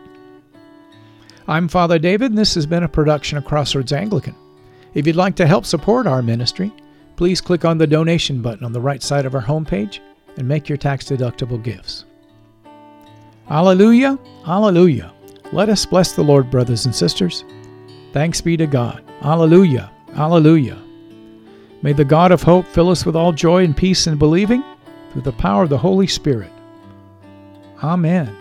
I'm 1.51 1.67
Father 1.67 1.99
David, 1.99 2.31
and 2.31 2.37
this 2.37 2.55
has 2.55 2.65
been 2.65 2.83
a 2.83 2.87
production 2.87 3.37
of 3.37 3.43
Crossroads 3.43 3.91
Anglican. 3.91 4.33
If 4.93 5.05
you'd 5.05 5.17
like 5.17 5.35
to 5.35 5.45
help 5.45 5.65
support 5.65 6.07
our 6.07 6.21
ministry, 6.21 6.71
please 7.17 7.41
click 7.41 7.65
on 7.65 7.77
the 7.77 7.85
donation 7.85 8.41
button 8.41 8.63
on 8.63 8.71
the 8.71 8.79
right 8.79 9.03
side 9.03 9.25
of 9.25 9.35
our 9.35 9.41
homepage 9.41 9.99
and 10.37 10.47
make 10.47 10.69
your 10.69 10.77
tax 10.77 11.09
deductible 11.09 11.61
gifts. 11.61 12.05
Alleluia, 13.49 14.17
Alleluia. 14.47 15.11
Let 15.51 15.67
us 15.67 15.85
bless 15.85 16.13
the 16.13 16.23
Lord, 16.23 16.49
brothers 16.49 16.85
and 16.85 16.95
sisters. 16.95 17.43
Thanks 18.13 18.39
be 18.39 18.55
to 18.55 18.65
God. 18.65 19.03
Alleluia, 19.21 19.91
Alleluia. 20.15 20.81
May 21.81 21.91
the 21.91 22.05
God 22.05 22.31
of 22.31 22.41
hope 22.41 22.65
fill 22.65 22.87
us 22.87 23.05
with 23.05 23.17
all 23.17 23.33
joy 23.33 23.65
and 23.65 23.75
peace 23.75 24.07
in 24.07 24.17
believing 24.17 24.63
through 25.11 25.23
the 25.23 25.33
power 25.33 25.63
of 25.63 25.69
the 25.69 25.77
Holy 25.77 26.07
Spirit. 26.07 26.53
Amen. 27.83 28.40